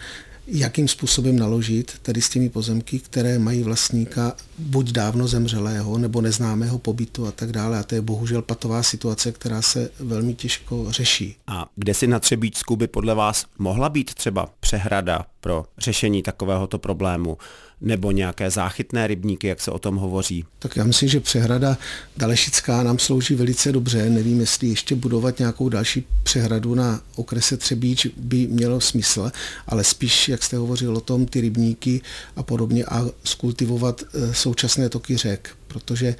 jakým 0.51 0.89
způsobem 0.89 1.39
naložit 1.39 1.99
tedy 2.03 2.23
s 2.23 2.29
těmi 2.29 2.49
pozemky, 2.49 2.99
které 2.99 3.39
mají 3.39 3.63
vlastníka 3.63 4.37
buď 4.59 4.91
dávno 4.91 5.29
zemřelého 5.29 5.99
nebo 5.99 6.21
neznámého 6.21 6.79
pobytu 6.79 7.27
a 7.27 7.33
tak 7.33 7.53
dále. 7.53 7.79
A 7.79 7.83
to 7.83 7.95
je 7.95 8.01
bohužel 8.01 8.43
patová 8.43 8.83
situace, 8.83 9.33
která 9.33 9.63
se 9.63 9.91
velmi 10.01 10.35
těžko 10.35 10.87
řeší. 10.89 11.37
A 11.47 11.67
kde 11.77 11.95
si 11.95 12.07
na 12.07 12.21
Třebíčsku 12.21 12.77
by 12.77 12.87
podle 12.87 13.15
vás 13.15 13.45
mohla 13.59 13.89
být 13.89 14.15
třeba 14.15 14.49
přehrada 14.61 15.27
pro 15.41 15.67
řešení 15.79 16.23
takovéhoto 16.23 16.79
problému? 16.79 17.39
Nebo 17.81 18.11
nějaké 18.11 18.51
záchytné 18.51 19.07
rybníky, 19.07 19.47
jak 19.47 19.61
se 19.61 19.71
o 19.71 19.79
tom 19.79 19.97
hovoří? 19.97 20.45
Tak 20.59 20.77
já 20.77 20.85
myslím, 20.85 21.09
že 21.09 21.21
přehrada 21.21 21.79
Dalešická 22.17 22.83
nám 22.83 22.99
slouží 22.99 23.35
velice 23.35 23.73
dobře. 23.73 24.11
Nevím, 24.11 24.41
jestli 24.41 24.69
ještě 24.69 24.95
budovat 24.95 25.38
nějakou 25.38 25.69
další 25.69 26.05
přehradu 26.23 26.75
na 26.75 27.01
okrese 27.17 27.57
Třebíč 27.57 28.07
by 28.17 28.47
mělo 28.47 28.81
smysl, 28.81 29.33
ale 29.67 29.85
spíš, 29.85 30.29
jak 30.29 30.43
jste 30.43 30.57
hovořil 30.57 30.97
o 30.97 31.01
tom, 31.01 31.27
ty 31.27 31.41
rybníky 31.41 32.01
a 32.37 32.43
podobně 32.43 32.85
a 32.85 33.07
skultivovat 33.25 34.03
eh, 34.03 34.35
současné 34.35 34.88
toky 34.88 35.17
řek, 35.17 35.57
protože 35.69 36.14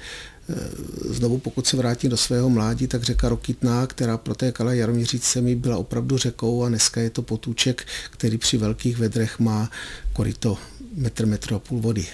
znovu 1.09 1.37
pokud 1.37 1.67
se 1.67 1.77
vrátím 1.77 2.09
do 2.09 2.17
svého 2.17 2.49
mládí, 2.49 2.87
tak 2.87 3.03
řeka 3.03 3.29
Rokitná, 3.29 3.87
která 3.87 4.17
protékala 4.17 4.73
Jaroměřicemi, 4.73 5.55
byla 5.55 5.77
opravdu 5.77 6.17
řekou 6.17 6.63
a 6.63 6.69
dneska 6.69 7.01
je 7.01 7.09
to 7.09 7.21
potůček, 7.21 7.85
který 8.09 8.37
při 8.37 8.57
velkých 8.57 8.97
vedrech 8.97 9.39
má 9.39 9.69
koryto 10.13 10.57
metr, 10.95 11.25
metr 11.25 11.53
a 11.53 11.59
půl 11.59 11.79
vody. 11.79 12.07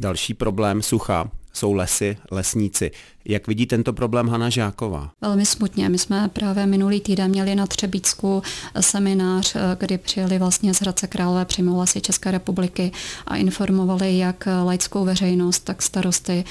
Další 0.00 0.34
problém 0.34 0.82
sucha 0.82 1.30
jsou 1.52 1.72
lesy, 1.72 2.16
lesníci. 2.30 2.90
Jak 3.24 3.46
vidí 3.46 3.66
tento 3.66 3.92
problém 3.92 4.28
Hana 4.28 4.50
Žáková? 4.50 5.10
Velmi 5.20 5.46
smutně. 5.46 5.88
My 5.88 5.98
jsme 5.98 6.28
právě 6.28 6.66
minulý 6.66 7.00
týden 7.00 7.30
měli 7.30 7.54
na 7.54 7.66
Třebícku 7.66 8.42
seminář, 8.80 9.56
kdy 9.78 9.98
přijeli 9.98 10.38
vlastně 10.38 10.74
z 10.74 10.80
Hradce 10.80 11.06
Králové 11.06 11.44
přímo 11.44 11.80
lesy 11.80 12.00
České 12.00 12.30
republiky 12.30 12.92
a 13.26 13.36
informovali 13.36 14.18
jak 14.18 14.48
laickou 14.64 15.04
veřejnost, 15.04 15.60
tak 15.60 15.82
starosty 15.82 16.44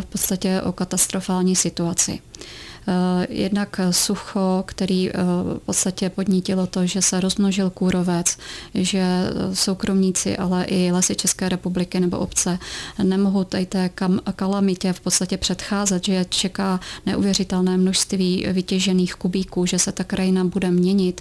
v 0.00 0.06
podstatě 0.06 0.62
o 0.62 0.72
katastrofální 0.72 1.56
situaci. 1.56 2.20
Eh, 2.88 3.26
jednak 3.30 3.80
sucho, 3.90 4.64
který 4.66 5.10
eh, 5.10 5.12
v 5.56 5.58
podstatě 5.66 6.10
podnítilo 6.10 6.66
to, 6.66 6.86
že 6.86 7.02
se 7.02 7.20
rozmnožil 7.20 7.70
kůrovec, 7.70 8.38
že 8.74 9.04
soukromníci, 9.52 10.36
ale 10.36 10.64
i 10.64 10.92
lesy 10.92 11.16
České 11.16 11.48
republiky 11.48 12.00
nebo 12.00 12.18
obce 12.18 12.58
nemohou 13.02 13.44
tady 13.44 13.66
té 13.66 13.90
kalamitě 14.36 14.92
v 14.92 15.00
podstatě 15.00 15.36
předcházet, 15.36 16.04
že 16.04 16.12
je 16.12 16.24
čeká 16.24 16.80
neuvěřitelné 17.06 17.76
množství 17.76 18.46
vytěžených 18.52 19.14
kubíků, 19.14 19.66
že 19.66 19.78
se 19.78 19.92
ta 19.92 20.04
krajina 20.04 20.44
bude 20.44 20.70
měnit. 20.70 21.20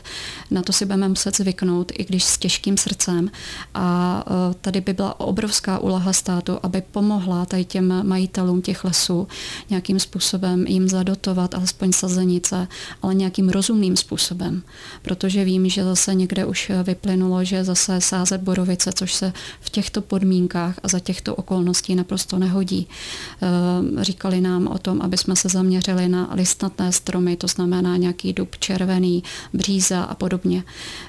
Na 0.51 0.61
to 0.61 0.73
si 0.73 0.85
budeme 0.85 1.09
muset 1.09 1.37
zvyknout, 1.37 1.91
i 1.95 2.05
když 2.05 2.23
s 2.23 2.37
těžkým 2.37 2.77
srdcem. 2.77 3.31
A 3.73 4.23
eh, 4.27 4.55
tady 4.61 4.81
by 4.81 4.93
byla 4.93 5.19
obrovská 5.19 5.79
úloha 5.79 6.13
státu, 6.13 6.59
aby 6.63 6.81
pomohla 6.91 7.45
tady 7.45 7.65
těm 7.65 8.07
majitelům 8.07 8.61
těch 8.61 8.83
lesů 8.83 9.27
nějakým 9.69 9.99
způsobem 9.99 10.67
jim 10.67 10.89
zadotovat 10.89 11.54
alespoň 11.55 11.91
sazenice, 11.91 12.67
ale 13.01 13.15
nějakým 13.15 13.49
rozumným 13.49 13.97
způsobem. 13.97 14.63
Protože 15.01 15.43
vím, 15.43 15.69
že 15.69 15.83
zase 15.83 16.15
někde 16.15 16.45
už 16.45 16.71
vyplynulo, 16.83 17.43
že 17.43 17.63
zase 17.63 18.01
sázet 18.01 18.41
borovice, 18.41 18.91
což 18.93 19.13
se 19.13 19.33
v 19.61 19.69
těchto 19.69 20.01
podmínkách 20.01 20.79
a 20.83 20.87
za 20.87 20.99
těchto 20.99 21.35
okolností 21.35 21.95
naprosto 21.95 22.39
nehodí. 22.39 22.87
Eh, 22.87 24.03
říkali 24.03 24.41
nám 24.41 24.67
o 24.67 24.77
tom, 24.77 25.01
aby 25.01 25.17
jsme 25.17 25.35
se 25.35 25.49
zaměřili 25.49 26.09
na 26.09 26.29
listnatné 26.33 26.91
stromy, 26.91 27.35
to 27.35 27.47
znamená 27.47 27.97
nějaký 27.97 28.33
dub 28.33 28.55
červený, 28.59 29.23
bříza 29.53 30.03
a 30.03 30.15
podobně. 30.15 30.63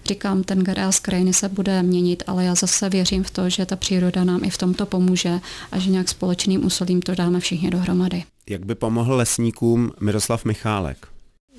Říkám, 0.04 0.42
ten 0.42 0.64
z 0.90 1.00
krajiny 1.00 1.32
se 1.32 1.48
bude 1.48 1.82
měnit, 1.82 2.22
ale 2.26 2.44
já 2.44 2.54
zase 2.54 2.88
věřím 2.88 3.24
v 3.24 3.30
to, 3.30 3.50
že 3.50 3.66
ta 3.66 3.76
příroda 3.76 4.24
nám 4.24 4.44
i 4.44 4.50
v 4.50 4.58
tomto 4.58 4.86
pomůže 4.86 5.40
a 5.72 5.78
že 5.78 5.90
nějak 5.90 6.08
společným 6.08 6.66
úsilím 6.66 7.02
to 7.02 7.14
dáme 7.14 7.40
všichni 7.40 7.70
dohromady. 7.70 8.35
Jak 8.48 8.66
by 8.66 8.74
pomohl 8.74 9.14
lesníkům 9.14 9.92
Miroslav 10.00 10.44
Michálek? 10.44 11.06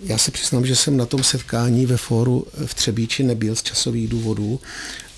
Já 0.03 0.17
se 0.17 0.31
přiznám, 0.31 0.65
že 0.65 0.75
jsem 0.75 0.97
na 0.97 1.05
tom 1.05 1.23
setkání 1.23 1.85
ve 1.85 1.97
fóru 1.97 2.45
v 2.65 2.73
Třebíči 2.73 3.23
nebyl 3.23 3.55
z 3.55 3.63
časových 3.63 4.07
důvodů, 4.07 4.59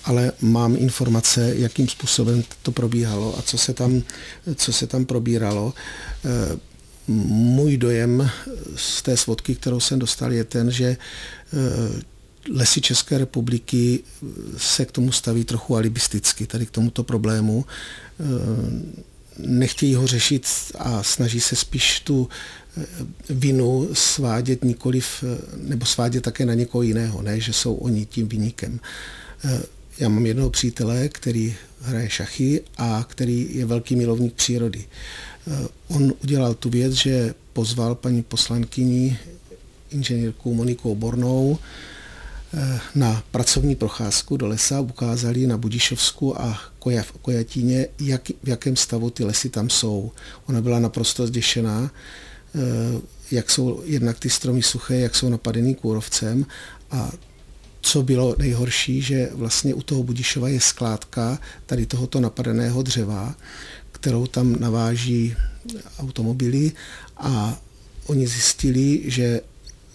ale 0.04 0.32
mám 0.40 0.76
informace, 0.76 1.54
jakým 1.56 1.88
způsobem 1.88 2.44
to 2.62 2.72
probíhalo 2.72 3.38
a 3.38 3.42
co 3.42 3.58
se 3.58 3.74
tam, 3.74 4.02
co 4.54 4.72
se 4.72 4.86
tam 4.86 5.04
probíralo. 5.04 5.74
Eh, 6.24 6.58
můj 7.08 7.76
dojem 7.76 8.30
z 8.76 9.02
té 9.02 9.16
svodky, 9.16 9.54
kterou 9.54 9.80
jsem 9.80 9.98
dostal, 9.98 10.32
je 10.32 10.44
ten, 10.44 10.70
že 10.70 10.86
eh, 10.86 10.96
lesy 12.52 12.80
České 12.80 13.18
republiky 13.18 14.00
se 14.56 14.84
k 14.84 14.92
tomu 14.92 15.12
staví 15.12 15.44
trochu 15.44 15.76
alibisticky, 15.76 16.46
tady 16.46 16.66
k 16.66 16.70
tomuto 16.70 17.02
problému 17.02 17.64
eh, 18.20 18.24
nechtějí 19.38 19.94
ho 19.94 20.06
řešit 20.06 20.46
a 20.78 21.02
snaží 21.02 21.40
se 21.40 21.56
spíš 21.56 22.00
tu 22.00 22.28
eh, 22.76 22.86
vinu 23.30 23.88
svádět 23.92 24.64
nikoliv, 24.64 25.24
eh, 25.24 25.38
nebo 25.56 25.86
svádět 25.86 26.24
také 26.24 26.46
na 26.46 26.54
někoho 26.54 26.82
jiného, 26.82 27.22
ne, 27.22 27.40
že 27.40 27.52
jsou 27.52 27.74
oni 27.74 28.06
tím 28.06 28.28
vynikem. 28.28 28.80
Eh, 29.44 29.62
já 29.98 30.08
mám 30.08 30.26
jednoho 30.26 30.50
přítele, 30.50 31.08
který 31.08 31.54
hraje 31.80 32.10
šachy 32.10 32.62
a 32.76 33.04
který 33.08 33.48
je 33.50 33.66
velký 33.66 33.96
milovník 33.96 34.34
přírody. 34.34 34.84
On 35.88 36.12
udělal 36.22 36.54
tu 36.54 36.70
věc, 36.70 36.92
že 36.92 37.34
pozval 37.52 37.94
paní 37.94 38.22
poslankyni 38.22 39.18
inženýrku 39.90 40.54
Moniku 40.54 40.92
Obornou, 40.92 41.58
na 42.94 43.22
pracovní 43.30 43.76
procházku 43.76 44.36
do 44.36 44.46
lesa, 44.46 44.80
ukázali 44.80 45.46
na 45.46 45.56
Budišovsku 45.56 46.40
a 46.40 46.58
Kojatíně, 47.22 47.86
jak, 48.00 48.22
v 48.42 48.48
jakém 48.48 48.76
stavu 48.76 49.10
ty 49.10 49.24
lesy 49.24 49.48
tam 49.48 49.70
jsou. 49.70 50.12
Ona 50.48 50.60
byla 50.60 50.78
naprosto 50.78 51.26
zděšená, 51.26 51.90
eh, 52.54 52.60
jak 53.30 53.50
jsou 53.50 53.82
jednak 53.84 54.18
ty 54.18 54.30
stromy 54.30 54.62
suché, 54.62 54.96
jak 54.96 55.14
jsou 55.14 55.28
napadený 55.28 55.74
kůrovcem 55.74 56.46
a 56.90 57.12
co 57.80 58.02
bylo 58.02 58.34
nejhorší, 58.38 59.02
že 59.02 59.30
vlastně 59.34 59.74
u 59.74 59.82
toho 59.82 60.02
Budišova 60.02 60.48
je 60.48 60.60
skládka 60.60 61.38
tady 61.66 61.86
tohoto 61.86 62.20
napadeného 62.20 62.82
dřeva, 62.82 63.34
kterou 63.92 64.26
tam 64.26 64.56
naváží 64.60 65.36
automobily 65.98 66.72
a 67.16 67.58
oni 68.06 68.26
zjistili, 68.26 69.02
že 69.04 69.40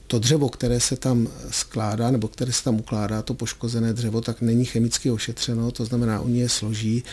to 0.08 0.20
dřevo, 0.20 0.50
které 0.50 0.80
se 0.80 0.96
tam 0.96 1.28
skládá, 1.52 2.12
nebo 2.12 2.28
které 2.28 2.54
se 2.54 2.64
tam 2.64 2.80
ukládá, 2.80 3.22
to 3.22 3.34
poškozené 3.34 3.94
dřevo, 3.94 4.22
tak 4.22 4.42
není 4.42 4.66
chemicky 4.66 5.12
ošetřeno, 5.12 5.72
to 5.72 5.86
znamená, 5.86 6.20
oni 6.22 6.40
je 6.40 6.50
složí, 6.50 7.04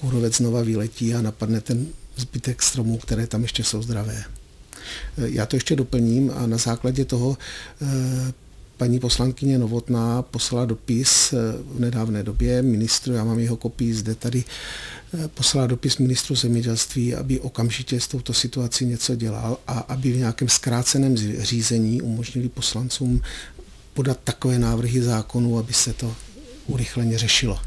kůrovec 0.00 0.36
znova 0.36 0.62
vyletí 0.62 1.14
a 1.14 1.22
napadne 1.22 1.60
ten 1.60 1.86
zbytek 2.16 2.62
stromů, 2.62 2.98
které 2.98 3.26
tam 3.26 3.42
ještě 3.42 3.64
jsou 3.64 3.82
zdravé. 3.82 4.24
Já 5.16 5.46
to 5.46 5.56
ještě 5.56 5.76
doplním 5.76 6.32
a 6.36 6.46
na 6.46 6.56
základě 6.56 7.04
toho 7.04 7.38
eh, 7.82 8.32
paní 8.76 9.00
poslankyně 9.00 9.58
Novotná 9.58 10.22
poslala 10.22 10.64
dopis 10.64 11.32
eh, 11.32 11.36
v 11.74 11.80
nedávné 11.80 12.22
době 12.22 12.62
ministru, 12.62 13.12
já 13.12 13.24
mám 13.24 13.38
jeho 13.38 13.56
kopii 13.56 13.94
zde 13.94 14.14
tady, 14.14 14.44
poslala 15.34 15.66
dopis 15.66 15.98
ministru 15.98 16.34
zemědělství, 16.34 17.14
aby 17.14 17.40
okamžitě 17.40 18.00
s 18.00 18.08
touto 18.08 18.32
situací 18.32 18.86
něco 18.86 19.16
dělal 19.16 19.58
a 19.66 19.78
aby 19.78 20.12
v 20.12 20.16
nějakém 20.16 20.48
zkráceném 20.48 21.16
řízení 21.38 22.02
umožnili 22.02 22.48
poslancům 22.48 23.20
podat 23.94 24.18
takové 24.24 24.58
návrhy 24.58 25.02
zákonů, 25.02 25.58
aby 25.58 25.72
se 25.72 25.92
to 25.92 26.14
urychleně 26.66 27.18
řešilo. 27.18 27.58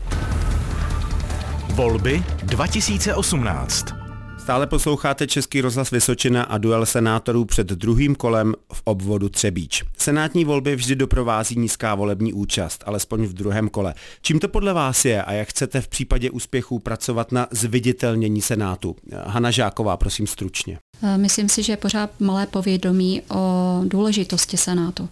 Volby 1.69 2.23
2018 2.43 4.04
Stále 4.45 4.67
posloucháte 4.67 5.27
Český 5.27 5.61
rozhlas 5.61 5.91
Vysočina 5.91 6.43
a 6.43 6.57
duel 6.57 6.85
senátorů 6.85 7.45
před 7.45 7.67
druhým 7.67 8.15
kolem 8.15 8.53
v 8.73 8.81
obvodu 8.83 9.29
Třebíč. 9.29 9.83
Senátní 9.97 10.45
volby 10.45 10.75
vždy 10.75 10.95
doprovází 10.95 11.59
nízká 11.59 11.95
volební 11.95 12.33
účast, 12.33 12.83
alespoň 12.87 13.25
v 13.25 13.33
druhém 13.33 13.69
kole. 13.69 13.93
Čím 14.21 14.39
to 14.39 14.47
podle 14.47 14.73
vás 14.73 15.05
je 15.05 15.23
a 15.23 15.33
jak 15.33 15.47
chcete 15.47 15.81
v 15.81 15.87
případě 15.87 16.29
úspěchů 16.29 16.79
pracovat 16.79 17.31
na 17.31 17.47
zviditelnění 17.51 18.41
Senátu? 18.41 18.95
Hana 19.25 19.51
Žáková, 19.51 19.97
prosím 19.97 20.27
stručně. 20.27 20.79
Eh, 21.03 21.17
myslím 21.17 21.49
si, 21.49 21.63
že 21.63 21.73
je 21.73 21.77
pořád 21.77 22.09
malé 22.19 22.47
povědomí 22.47 23.21
o 23.29 23.81
důležitosti 23.85 24.57
Senátu. 24.57 25.09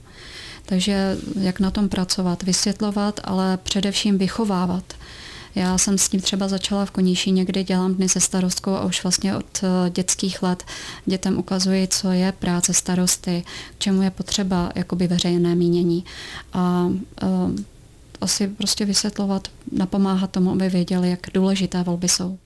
Takže 0.65 1.17
jak 1.39 1.59
na 1.59 1.71
tom 1.71 1.89
pracovat, 1.89 2.43
vysvětlovat, 2.43 3.19
ale 3.23 3.57
především 3.57 4.17
vychovávat. 4.17 4.83
Já 5.55 5.77
jsem 5.77 5.97
s 5.97 6.09
tím 6.09 6.21
třeba 6.21 6.47
začala 6.47 6.85
v 6.85 6.91
Koníši, 6.91 7.31
někdy 7.31 7.63
dělám 7.63 7.95
dny 7.95 8.09
se 8.09 8.19
starostkou 8.19 8.71
a 8.71 8.85
už 8.85 9.03
vlastně 9.03 9.37
od 9.37 9.63
eh, 9.63 9.89
dětských 9.89 10.43
let 10.43 10.63
dětem 11.05 11.37
ukazuji, 11.37 11.87
co 11.87 12.11
je 12.11 12.31
práce 12.31 12.73
starosty, 12.73 13.43
k 13.77 13.79
čemu 13.79 14.01
je 14.01 14.11
potřeba 14.11 14.71
jakoby 14.75 15.07
veřejné 15.07 15.55
mínění. 15.55 16.05
A 16.53 16.85
uh, 17.23 17.51
asi 18.21 18.47
prostě 18.47 18.85
vysvětlovat, 18.85 19.47
napomáhat 19.71 20.31
tomu, 20.31 20.51
aby 20.51 20.69
věděli, 20.69 21.09
jak 21.09 21.19
důležité 21.33 21.83
volby 21.83 22.09
jsou. 22.09 22.37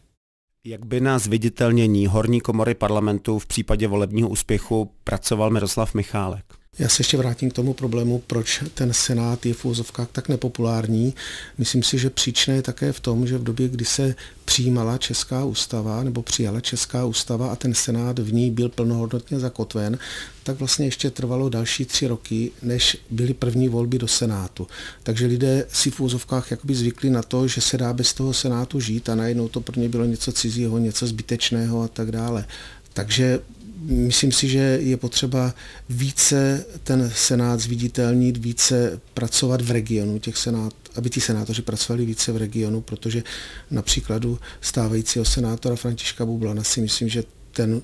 Jak 0.63 0.85
by 0.85 1.01
na 1.01 1.19
zviditelnění 1.19 2.07
horní 2.07 2.41
komory 2.41 2.73
parlamentu 2.73 3.39
v 3.39 3.45
případě 3.45 3.87
volebního 3.87 4.29
úspěchu 4.29 4.91
pracoval 5.03 5.49
Miroslav 5.49 5.93
Michálek? 5.93 6.56
Já 6.79 6.89
se 6.89 6.99
ještě 7.01 7.17
vrátím 7.17 7.51
k 7.51 7.53
tomu 7.53 7.73
problému, 7.73 8.23
proč 8.27 8.63
ten 8.73 8.93
Senát 8.93 9.45
je 9.45 9.53
v 9.53 9.65
úzovkách 9.65 10.07
tak 10.11 10.29
nepopulární. 10.29 11.13
Myslím 11.57 11.83
si, 11.83 11.97
že 11.97 12.09
příčina 12.09 12.55
je 12.55 12.61
také 12.61 12.91
v 12.91 12.99
tom, 12.99 13.27
že 13.27 13.37
v 13.37 13.43
době, 13.43 13.67
kdy 13.67 13.85
se 13.85 14.15
přijímala 14.45 14.97
Česká 14.97 15.45
ústava 15.45 16.03
nebo 16.03 16.21
přijala 16.21 16.61
Česká 16.61 17.05
ústava 17.05 17.51
a 17.51 17.55
ten 17.55 17.73
Senát 17.73 18.19
v 18.19 18.33
ní 18.33 18.51
byl 18.51 18.69
plnohodnotně 18.69 19.39
zakotven, 19.39 19.97
tak 20.43 20.59
vlastně 20.59 20.85
ještě 20.85 21.11
trvalo 21.11 21.49
další 21.49 21.85
tři 21.85 22.07
roky, 22.07 22.51
než 22.61 22.97
byly 23.09 23.33
první 23.33 23.69
volby 23.69 23.97
do 23.97 24.07
Senátu. 24.07 24.67
Takže 25.03 25.25
lidé 25.25 25.65
si 25.73 25.91
v 25.91 25.99
úzovkách 25.99 26.51
jakoby 26.51 26.75
zvykli 26.75 27.09
na 27.09 27.23
to, 27.23 27.47
že 27.47 27.61
se 27.61 27.77
dá 27.77 27.93
bez 27.93 28.13
toho 28.13 28.33
Senátu 28.33 28.79
žít 28.79 29.09
a 29.09 29.15
najednou 29.15 29.47
to 29.47 29.61
pro 29.61 29.81
ně 29.81 29.89
bylo 29.89 30.05
něco 30.05 30.31
cizího, 30.31 30.77
něco 30.77 31.07
zbytečného 31.07 31.81
a 31.81 31.87
tak 31.87 32.11
dále. 32.11 32.45
Takže 32.93 33.39
myslím 33.85 34.31
si, 34.31 34.47
že 34.47 34.79
je 34.81 34.97
potřeba 34.97 35.53
více 35.89 36.65
ten 36.83 37.11
senát 37.15 37.59
zviditelnit, 37.59 38.37
více 38.37 39.01
pracovat 39.13 39.61
v 39.61 39.71
regionu 39.71 40.19
těch 40.19 40.37
senát, 40.37 40.73
aby 40.95 41.09
ti 41.09 41.21
senátoři 41.21 41.61
pracovali 41.61 42.05
více 42.05 42.31
v 42.31 42.37
regionu, 42.37 42.81
protože 42.81 43.23
na 43.71 43.81
příkladu 43.81 44.39
stávajícího 44.61 45.25
senátora 45.25 45.75
Františka 45.75 46.25
Bublana 46.25 46.63
si 46.63 46.81
myslím, 46.81 47.09
že 47.09 47.23
ten 47.57 47.81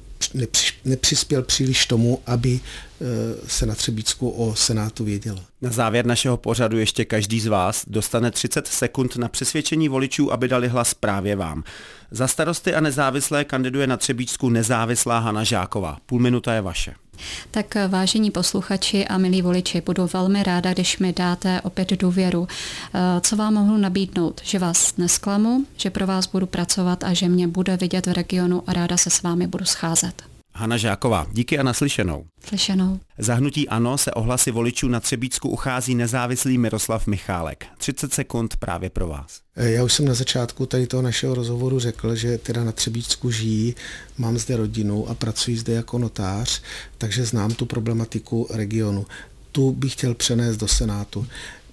nepřispěl 0.85 1.43
příliš 1.43 1.85
tomu, 1.85 2.19
aby 2.25 2.59
eh, 2.59 3.05
se 3.47 3.65
na 3.65 3.75
Třebícku 3.75 4.29
o 4.29 4.55
Senátu 4.55 5.03
vědělo. 5.03 5.39
Na 5.61 5.71
závěr 5.71 6.05
našeho 6.05 6.37
pořadu 6.37 6.77
ještě 6.77 7.05
každý 7.05 7.39
z 7.39 7.47
vás 7.47 7.85
dostane 7.87 8.31
30 8.31 8.67
sekund 8.67 9.15
na 9.15 9.27
přesvědčení 9.27 9.89
voličů, 9.89 10.33
aby 10.33 10.47
dali 10.47 10.67
hlas 10.67 10.93
právě 10.93 11.35
vám. 11.35 11.63
Za 12.11 12.27
starosty 12.27 12.75
a 12.75 12.79
nezávislé 12.79 13.45
kandiduje 13.45 13.87
na 13.87 13.97
Třebíčsku 13.97 14.49
nezávislá 14.49 15.19
Hana 15.19 15.43
Žáková. 15.43 15.97
Půl 16.05 16.19
minuta 16.19 16.53
je 16.53 16.61
vaše. 16.61 16.93
Tak 17.51 17.75
vážení 17.87 18.31
posluchači 18.31 19.07
a 19.07 19.17
milí 19.17 19.41
voliči, 19.41 19.81
budu 19.81 20.09
velmi 20.13 20.43
ráda, 20.43 20.73
když 20.73 20.99
mi 20.99 21.13
dáte 21.13 21.61
opět 21.61 21.91
důvěru. 21.91 22.47
Eh, 22.47 22.99
co 23.21 23.35
vám 23.35 23.53
mohu 23.53 23.77
nabídnout? 23.77 24.41
Že 24.43 24.59
vás 24.59 24.97
nesklamu, 24.97 25.65
že 25.77 25.89
pro 25.89 26.07
vás 26.07 26.27
budu 26.27 26.45
pracovat 26.45 27.03
a 27.03 27.13
že 27.13 27.29
mě 27.29 27.47
bude 27.47 27.77
vidět 27.77 28.05
v 28.05 28.11
regionu 28.11 28.63
a 28.67 28.73
ráda 28.73 28.97
se 28.97 29.09
s 29.09 29.21
vámi 29.21 29.47
budu 29.47 29.65
scházet. 29.65 30.32
Hana 30.55 30.77
Žáková, 30.77 31.27
díky 31.31 31.59
a 31.59 31.63
naslyšenou. 31.63 32.25
Slyšenou. 32.47 32.99
Zahnutí 33.17 33.69
ANO 33.69 33.97
se 33.97 34.11
ohlasy 34.11 34.51
voličů 34.51 34.87
na 34.87 34.99
Třebícku 34.99 35.49
uchází 35.49 35.95
nezávislý 35.95 36.57
Miroslav 36.57 37.07
Michálek. 37.07 37.65
30 37.77 38.13
sekund 38.13 38.57
právě 38.57 38.89
pro 38.89 39.07
vás. 39.07 39.39
Já 39.55 39.83
už 39.83 39.93
jsem 39.93 40.05
na 40.05 40.13
začátku 40.13 40.65
tady 40.65 40.87
toho 40.87 41.03
našeho 41.03 41.35
rozhovoru 41.35 41.79
řekl, 41.79 42.15
že 42.15 42.37
teda 42.37 42.63
na 42.63 42.71
Třebíčsku 42.71 43.31
žijí, 43.31 43.75
mám 44.17 44.37
zde 44.37 44.57
rodinu 44.57 45.09
a 45.09 45.13
pracuji 45.13 45.57
zde 45.57 45.73
jako 45.73 45.97
notář, 45.97 46.61
takže 46.97 47.25
znám 47.25 47.51
tu 47.53 47.65
problematiku 47.65 48.47
regionu. 48.53 49.05
Tu 49.51 49.71
bych 49.71 49.93
chtěl 49.93 50.13
přenést 50.13 50.57
do 50.57 50.67
Senátu. 50.67 51.27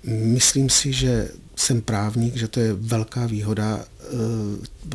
Myslím 0.04 0.70
si, 0.70 0.92
že 0.92 1.28
jsem 1.60 1.82
právník, 1.82 2.36
že 2.36 2.48
to 2.48 2.60
je 2.60 2.72
velká 2.72 3.26
výhoda 3.26 3.78
e, 3.78 4.06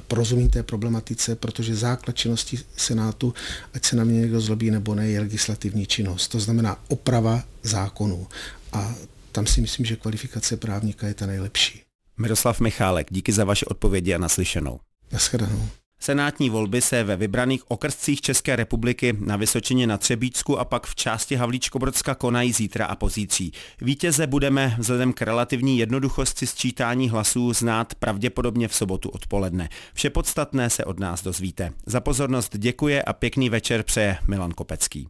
porozumí 0.08 0.50
té 0.50 0.64
problematice, 0.64 1.36
protože 1.36 1.76
základ 1.76 2.16
činnosti 2.16 2.60
Senátu, 2.78 3.34
ať 3.74 3.86
se 3.86 3.96
na 3.96 4.04
mě 4.04 4.20
někdo 4.20 4.42
zlobí 4.42 4.72
nebo 4.72 4.96
ne, 4.96 5.08
je 5.08 5.20
legislativní 5.20 5.86
činnost. 5.86 6.28
To 6.28 6.40
znamená 6.40 6.80
oprava 6.88 7.44
zákonů. 7.64 8.28
A 8.74 8.96
tam 9.32 9.48
si 9.48 9.62
myslím, 9.62 9.86
že 9.86 9.96
kvalifikace 9.96 10.58
právníka 10.58 11.08
je 11.08 11.14
ta 11.14 11.26
nejlepší. 11.26 11.82
Miroslav 12.18 12.60
Michálek, 12.60 13.08
díky 13.10 13.32
za 13.32 13.44
vaše 13.44 13.66
odpovědi 13.66 14.14
a 14.14 14.18
naslyšenou. 14.18 14.80
Naschledanou. 15.12 15.70
Senátní 16.06 16.50
volby 16.50 16.82
se 16.82 17.04
ve 17.04 17.16
vybraných 17.16 17.72
okrscích 17.72 18.22
České 18.22 18.56
republiky 18.56 19.18
na 19.20 19.36
Vysočině 19.36 19.88
na 19.88 19.98
Třebíčsku 19.98 20.60
a 20.60 20.66
pak 20.66 20.88
v 20.88 20.96
části 20.96 21.36
Havlíčkobrodska 21.36 22.16
konají 22.16 22.52
zítra 22.52 22.86
a 22.86 22.96
pozítří. 22.96 23.52
Vítěze 23.82 24.28
budeme 24.28 24.76
vzhledem 24.80 25.14
k 25.14 25.22
relativní 25.22 25.78
jednoduchosti 25.78 26.48
sčítání 26.48 27.10
hlasů 27.10 27.54
znát 27.54 27.96
pravděpodobně 27.96 28.68
v 28.68 28.76
sobotu 28.76 29.10
odpoledne. 29.10 29.70
Vše 29.94 30.10
podstatné 30.10 30.70
se 30.70 30.86
od 30.86 31.00
nás 31.00 31.24
dozvíte. 31.24 31.74
Za 31.86 32.02
pozornost 32.02 32.58
děkuje 32.58 33.04
a 33.04 33.14
pěkný 33.14 33.50
večer 33.50 33.84
přeje 33.84 34.18
Milan 34.28 34.52
Kopecký. 34.52 35.08